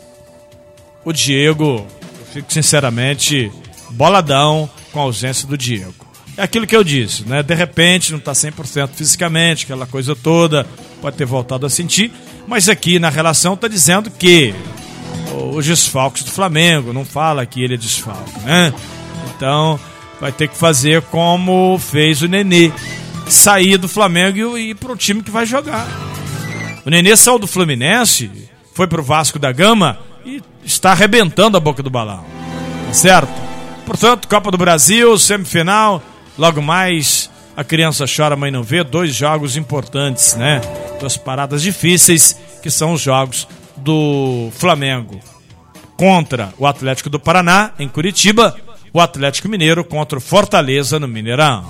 o 1.03 1.11
Diego, 1.11 1.85
eu 2.19 2.25
fico 2.33 2.51
sinceramente 2.51 3.51
boladão 3.91 4.69
com 4.97 5.01
a 5.01 5.03
ausência 5.03 5.47
do 5.47 5.55
Diego. 5.55 5.93
É 6.36 6.41
aquilo 6.41 6.65
que 6.65 6.75
eu 6.75 6.83
disse, 6.83 7.23
né? 7.23 7.43
De 7.43 7.53
repente 7.53 8.12
não 8.12 8.17
está 8.17 8.31
100% 8.31 8.89
fisicamente, 8.95 9.65
aquela 9.65 9.86
coisa 9.86 10.15
toda, 10.15 10.65
pode 10.99 11.15
ter 11.15 11.25
voltado 11.25 11.67
a 11.67 11.69
sentir, 11.69 12.12
mas 12.47 12.67
aqui 12.67 12.97
na 12.97 13.10
relação 13.10 13.53
está 13.53 13.67
dizendo 13.67 14.10
que 14.10 14.55
os 15.53 15.63
desfalques 15.63 16.23
do 16.23 16.31
Flamengo, 16.31 16.93
não 16.93 17.05
fala 17.05 17.45
que 17.45 17.62
ele 17.63 17.75
é 17.75 17.77
desfalque, 17.77 18.39
né? 18.39 18.73
Então 19.36 19.79
vai 20.19 20.31
ter 20.31 20.47
que 20.47 20.57
fazer 20.57 21.03
como 21.03 21.77
fez 21.77 22.23
o 22.23 22.27
Nenê, 22.27 22.71
sair 23.27 23.77
do 23.77 23.88
Flamengo 23.88 24.57
e 24.57 24.71
ir 24.71 24.75
para 24.75 24.93
o 24.93 24.97
time 24.97 25.21
que 25.21 25.29
vai 25.29 25.45
jogar. 25.45 25.88
O 26.83 26.89
Nenê 26.89 27.15
saiu 27.15 27.38
do 27.38 27.45
Fluminense, 27.45 28.31
foi 28.73 28.88
para 28.88 28.99
o 28.99 29.03
Vasco 29.03 29.38
da 29.38 29.51
Gama 29.51 29.99
e 30.25 30.41
está 30.65 30.91
arrebentando 30.91 31.55
a 31.55 31.60
boca 31.60 31.83
do 31.83 31.89
balão. 31.91 32.25
Tá 32.88 32.93
certo? 32.93 33.57
Portanto, 33.88 34.28
Copa 34.28 34.52
do 34.52 34.58
Brasil, 34.58 35.17
semifinal, 35.17 36.04
logo 36.38 36.62
mais 36.62 37.32
a 37.56 37.63
criança 37.63 38.04
chora, 38.06 38.36
a 38.36 38.38
mãe 38.38 38.52
não 38.52 38.62
vê, 38.62 38.84
dois 38.84 39.15
jogos 39.15 39.56
importantes, 39.56 40.36
né? 40.36 40.60
Duas 41.00 41.15
paradas 41.15 41.62
difíceis, 41.62 42.38
que 42.62 42.69
são 42.69 42.91
os 42.91 43.02
jogos 43.02 43.47
do 43.78 44.50
Flamengo 44.52 45.21
contra 45.95 46.54
o 46.58 46.67
Atlético 46.67 47.10
do 47.10 47.17
Paraná, 47.17 47.71
em 47.80 47.88
Curitiba, 47.88 48.58
o 48.91 49.00
Atlético 49.00 49.47
Mineiro 49.47 49.86
contra 49.86 50.17
o 50.17 50.21
Fortaleza, 50.21 51.00
no 51.00 51.08
Mineirão. 51.08 51.65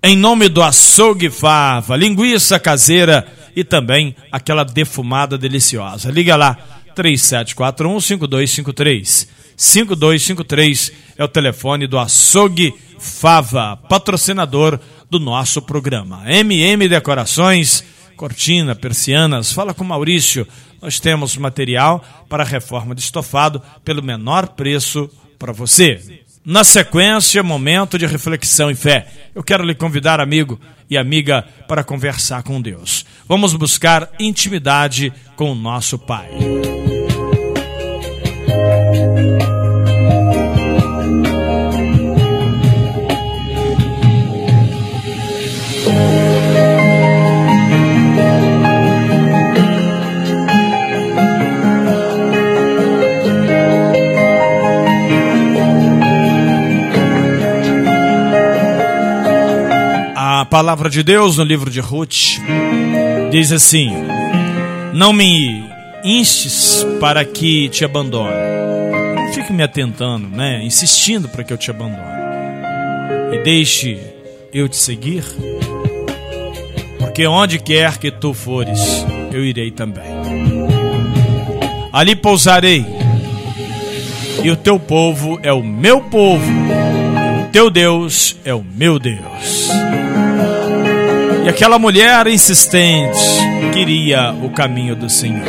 Em 0.00 0.16
nome 0.16 0.48
do 0.48 0.62
açougue 0.62 1.28
fava, 1.28 1.96
linguiça 1.96 2.60
caseira 2.60 3.26
e 3.56 3.64
também 3.64 4.14
aquela 4.30 4.64
defumada 4.64 5.36
deliciosa. 5.36 6.08
Liga 6.08 6.36
lá, 6.36 6.56
3741-5253. 6.96 9.26
5253 9.56 10.92
é 11.16 11.24
o 11.24 11.28
telefone 11.28 11.86
do 11.86 11.98
açougue 11.98 12.74
fava, 12.98 13.76
patrocinador 13.88 14.78
do 15.10 15.18
nosso 15.18 15.60
programa. 15.60 16.22
MM 16.26 16.88
Decorações, 16.88 17.84
cortina, 18.16 18.74
persianas, 18.74 19.52
fala 19.52 19.74
com 19.74 19.84
Maurício. 19.84 20.46
Nós 20.80 21.00
temos 21.00 21.36
material 21.36 22.04
para 22.28 22.44
reforma 22.44 22.94
de 22.94 23.02
estofado 23.02 23.60
pelo 23.84 24.02
menor 24.02 24.48
preço 24.48 25.10
para 25.38 25.52
você. 25.52 26.22
Na 26.44 26.64
sequência, 26.64 27.42
momento 27.42 27.96
de 27.96 28.06
reflexão 28.06 28.70
e 28.70 28.74
fé. 28.74 29.06
Eu 29.34 29.44
quero 29.44 29.64
lhe 29.64 29.74
convidar, 29.74 30.18
amigo 30.18 30.58
e 30.90 30.98
amiga, 30.98 31.44
para 31.68 31.84
conversar 31.84 32.42
com 32.42 32.60
Deus. 32.60 33.06
Vamos 33.28 33.54
buscar 33.54 34.10
intimidade 34.18 35.12
com 35.36 35.52
o 35.52 35.54
nosso 35.54 35.98
Pai. 35.98 36.30
Palavra 60.62 60.88
de 60.88 61.02
Deus 61.02 61.38
no 61.38 61.42
livro 61.42 61.68
de 61.68 61.80
Ruth 61.80 62.38
diz 63.32 63.50
assim: 63.50 63.90
Não 64.94 65.12
me 65.12 65.60
instes 66.04 66.86
para 67.00 67.24
que 67.24 67.68
te 67.68 67.84
abandone. 67.84 68.30
Não 69.16 69.32
fique 69.32 69.52
me 69.52 69.64
atentando, 69.64 70.28
né? 70.28 70.62
Insistindo 70.62 71.28
para 71.28 71.42
que 71.42 71.52
eu 71.52 71.56
te 71.56 71.68
abandone. 71.68 71.98
E 73.32 73.42
deixe 73.42 73.98
eu 74.54 74.68
te 74.68 74.76
seguir. 74.76 75.24
Porque 76.96 77.26
onde 77.26 77.58
quer 77.58 77.98
que 77.98 78.12
tu 78.12 78.32
fores, 78.32 79.04
eu 79.32 79.44
irei 79.44 79.72
também. 79.72 80.04
Ali 81.92 82.14
pousarei. 82.14 82.86
E 84.44 84.48
o 84.48 84.54
teu 84.54 84.78
povo 84.78 85.40
é 85.42 85.52
o 85.52 85.60
meu 85.60 86.02
povo. 86.02 86.52
O 87.48 87.50
teu 87.50 87.68
Deus 87.68 88.36
é 88.44 88.54
o 88.54 88.62
meu 88.62 89.00
Deus. 89.00 89.72
E 91.44 91.48
aquela 91.48 91.78
mulher 91.78 92.26
insistente 92.28 93.18
queria 93.72 94.32
o 94.32 94.50
caminho 94.50 94.94
do 94.94 95.10
Senhor. 95.10 95.44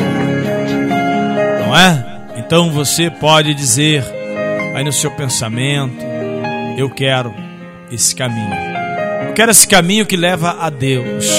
Não 1.60 1.76
é? 1.76 2.04
Então 2.36 2.70
você 2.70 3.10
pode 3.10 3.54
dizer 3.54 4.04
aí 4.74 4.82
no 4.82 4.92
seu 4.92 5.10
pensamento: 5.12 6.04
Eu 6.76 6.90
quero 6.90 7.32
esse 7.92 8.14
caminho. 8.14 8.54
Eu 9.28 9.34
quero 9.34 9.52
esse 9.52 9.68
caminho 9.68 10.04
que 10.04 10.16
leva 10.16 10.56
a 10.60 10.68
Deus. 10.68 11.30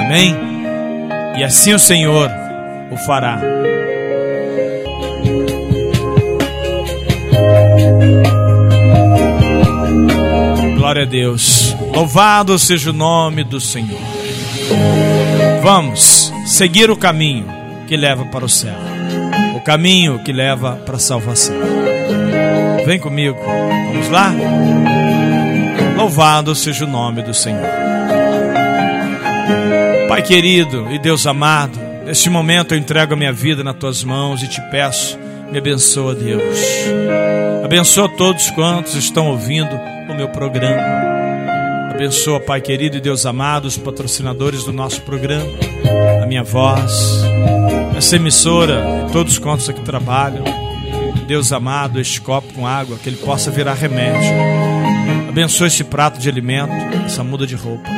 Amém? 0.00 0.36
E 1.38 1.44
assim 1.44 1.72
o 1.72 1.78
Senhor 1.78 2.28
o 2.90 2.96
fará. 2.96 3.40
Glória 10.92 11.06
a 11.06 11.10
Deus. 11.10 11.74
Louvado 11.94 12.58
seja 12.58 12.90
o 12.90 12.92
nome 12.92 13.42
do 13.42 13.58
Senhor. 13.58 13.98
Vamos 15.62 16.30
seguir 16.44 16.90
o 16.90 16.96
caminho 16.98 17.46
que 17.88 17.96
leva 17.96 18.26
para 18.26 18.44
o 18.44 18.48
céu. 18.48 18.74
O 19.56 19.60
caminho 19.62 20.22
que 20.22 20.34
leva 20.34 20.76
para 20.84 20.96
a 20.96 20.98
salvação. 20.98 21.56
Vem 22.84 23.00
comigo. 23.00 23.38
Vamos 23.40 24.10
lá? 24.10 24.34
Louvado 25.96 26.54
seja 26.54 26.84
o 26.84 26.88
nome 26.88 27.22
do 27.22 27.32
Senhor. 27.32 27.64
Pai 30.10 30.20
querido 30.20 30.92
e 30.92 30.98
Deus 30.98 31.26
amado, 31.26 31.78
neste 32.04 32.28
momento 32.28 32.74
eu 32.74 32.78
entrego 32.78 33.14
a 33.14 33.16
minha 33.16 33.32
vida 33.32 33.64
nas 33.64 33.76
tuas 33.76 34.04
mãos 34.04 34.42
e 34.42 34.46
te 34.46 34.60
peço, 34.70 35.18
me 35.50 35.56
abençoa, 35.56 36.14
Deus. 36.14 36.58
Abençoa 37.72 38.06
todos 38.06 38.50
quantos 38.50 38.94
estão 38.94 39.28
ouvindo 39.28 39.74
o 40.06 40.14
meu 40.14 40.28
programa. 40.28 41.90
Abençoa, 41.90 42.38
Pai 42.38 42.60
querido 42.60 42.98
e 42.98 43.00
Deus 43.00 43.24
amado, 43.24 43.64
os 43.64 43.78
patrocinadores 43.78 44.62
do 44.62 44.74
nosso 44.74 45.00
programa, 45.00 45.48
a 46.22 46.26
minha 46.26 46.42
voz, 46.42 47.22
essa 47.96 48.16
emissora 48.16 49.06
todos 49.10 49.38
quantos 49.38 49.70
aqui 49.70 49.80
trabalham. 49.80 50.44
Deus 51.26 51.50
amado, 51.50 51.98
este 51.98 52.20
copo 52.20 52.52
com 52.52 52.66
água, 52.66 52.98
que 53.02 53.08
ele 53.08 53.16
possa 53.16 53.50
virar 53.50 53.72
remédio. 53.72 54.30
Abençoa 55.30 55.68
esse 55.68 55.82
prato 55.82 56.20
de 56.20 56.28
alimento, 56.28 56.74
essa 57.06 57.24
muda 57.24 57.46
de 57.46 57.54
roupa. 57.56 57.88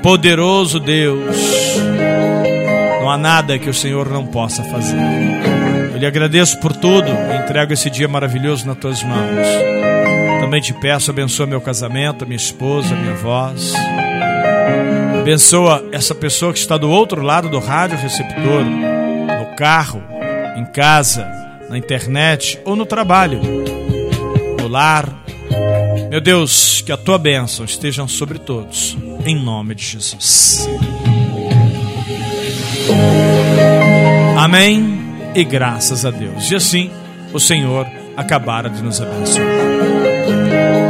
Poderoso 0.00 0.78
Deus, 0.78 1.36
não 3.00 3.10
há 3.10 3.18
nada 3.18 3.58
que 3.58 3.68
o 3.68 3.74
Senhor 3.74 4.08
não 4.08 4.24
possa 4.24 4.62
fazer. 4.62 5.55
Eu 5.96 6.00
lhe 6.00 6.06
agradeço 6.06 6.60
por 6.60 6.76
tudo 6.76 7.08
e 7.08 7.42
entrego 7.42 7.72
esse 7.72 7.88
dia 7.88 8.06
maravilhoso 8.06 8.66
nas 8.66 8.76
tuas 8.76 9.02
mãos. 9.02 9.46
Também 10.40 10.60
te 10.60 10.74
peço, 10.74 11.10
abençoa 11.10 11.46
meu 11.46 11.58
casamento, 11.58 12.26
minha 12.26 12.36
esposa, 12.36 12.94
minha 12.94 13.14
voz. 13.14 13.72
Abençoa 15.18 15.88
essa 15.90 16.14
pessoa 16.14 16.52
que 16.52 16.58
está 16.58 16.76
do 16.76 16.90
outro 16.90 17.22
lado 17.22 17.48
do 17.48 17.58
rádio 17.58 17.96
receptor, 17.96 18.62
no 18.62 19.56
carro, 19.56 20.02
em 20.54 20.66
casa, 20.66 21.26
na 21.70 21.78
internet 21.78 22.60
ou 22.66 22.76
no 22.76 22.84
trabalho, 22.84 23.40
no 24.60 24.68
lar. 24.68 25.08
Meu 26.10 26.20
Deus, 26.20 26.82
que 26.82 26.92
a 26.92 26.98
tua 26.98 27.16
bênção 27.16 27.64
esteja 27.64 28.06
sobre 28.06 28.38
todos, 28.38 28.98
em 29.24 29.34
nome 29.34 29.74
de 29.74 29.82
Jesus. 29.82 30.68
Amém 34.36 35.05
e 35.36 35.44
graças 35.44 36.06
a 36.06 36.10
Deus. 36.10 36.50
E 36.50 36.56
assim 36.56 36.90
o 37.32 37.38
Senhor 37.38 37.86
acabara 38.16 38.70
de 38.70 38.82
nos 38.82 39.00
abençoar. 39.00 39.46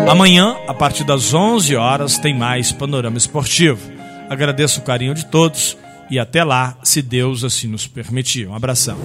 Amanhã, 0.08 0.56
a 0.68 0.72
partir 0.72 1.02
das 1.02 1.34
11 1.34 1.74
horas, 1.74 2.16
tem 2.16 2.32
mais 2.32 2.70
Panorama 2.70 3.18
Esportivo. 3.18 3.90
Agradeço 4.30 4.80
o 4.80 4.84
carinho 4.84 5.14
de 5.14 5.26
todos 5.26 5.76
e 6.08 6.16
até 6.16 6.44
lá, 6.44 6.78
se 6.84 7.02
Deus 7.02 7.42
assim 7.42 7.66
nos 7.66 7.88
permitir. 7.88 8.46
Um 8.46 8.54
abração. 8.54 8.96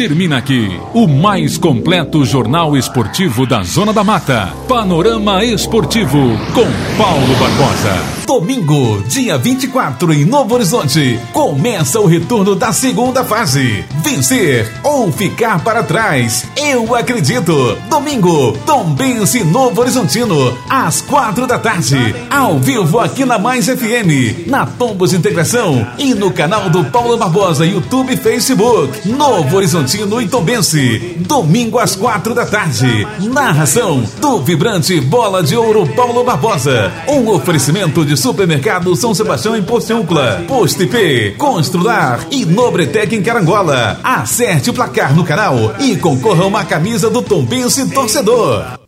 Termina 0.00 0.38
aqui 0.38 0.80
o 0.94 1.06
mais 1.06 1.58
completo 1.58 2.24
jornal 2.24 2.74
esportivo 2.74 3.46
da 3.46 3.62
Zona 3.62 3.92
da 3.92 4.02
Mata. 4.02 4.50
Panorama 4.66 5.44
Esportivo 5.44 6.16
com 6.54 6.96
Paulo 6.96 7.34
Barbosa. 7.38 8.20
Domingo, 8.26 9.02
dia 9.08 9.36
24, 9.36 10.12
em 10.14 10.24
Novo 10.24 10.54
Horizonte, 10.54 11.20
começa 11.32 12.00
o 12.00 12.06
retorno 12.06 12.54
da 12.54 12.72
segunda 12.72 13.24
fase. 13.24 13.84
Vencer 14.02 14.72
ou 14.84 15.12
ficar 15.12 15.62
para 15.62 15.82
trás. 15.82 16.46
Eu 16.56 16.94
acredito. 16.94 17.76
Domingo, 17.90 18.56
Tombense 18.64 19.44
Novo 19.44 19.80
Horizontino, 19.82 20.56
às 20.68 21.02
quatro 21.02 21.46
da 21.46 21.58
tarde. 21.58 22.14
Ao 22.30 22.58
vivo 22.58 23.00
aqui 23.00 23.24
na 23.24 23.38
Mais 23.38 23.66
FM, 23.66 24.46
na 24.46 24.64
Tombos 24.64 25.12
Integração 25.12 25.86
e 25.98 26.14
no 26.14 26.30
canal 26.30 26.70
do 26.70 26.84
Paulo 26.84 27.18
Barbosa, 27.18 27.66
YouTube 27.66 28.14
e 28.14 28.16
Facebook. 28.16 29.08
Novo 29.08 29.56
Horizontino 29.56 29.89
e 29.94 30.28
Tombense. 30.28 31.16
Domingo 31.18 31.78
às 31.78 31.96
quatro 31.96 32.34
da 32.34 32.46
tarde. 32.46 33.06
Narração 33.20 34.04
do 34.20 34.38
vibrante 34.40 35.00
Bola 35.00 35.42
de 35.42 35.56
Ouro 35.56 35.86
Paulo 35.94 36.22
Barbosa. 36.22 36.92
Um 37.08 37.28
oferecimento 37.28 38.04
de 38.04 38.16
Supermercado 38.16 38.94
São 38.94 39.14
Sebastião 39.14 39.56
em 39.56 39.62
Porciúncula, 39.62 40.44
Posto 40.46 40.84
IP, 40.84 41.34
Constrular 41.36 42.26
e 42.30 42.44
Nobretec 42.44 43.14
em 43.14 43.22
Carangola. 43.22 43.98
Acerte 44.04 44.70
o 44.70 44.74
placar 44.74 45.14
no 45.14 45.24
canal 45.24 45.74
e 45.80 45.96
concorra 45.96 46.44
a 46.44 46.46
uma 46.46 46.64
camisa 46.64 47.10
do 47.10 47.20
Tombense 47.20 47.90
Torcedor. 47.90 48.79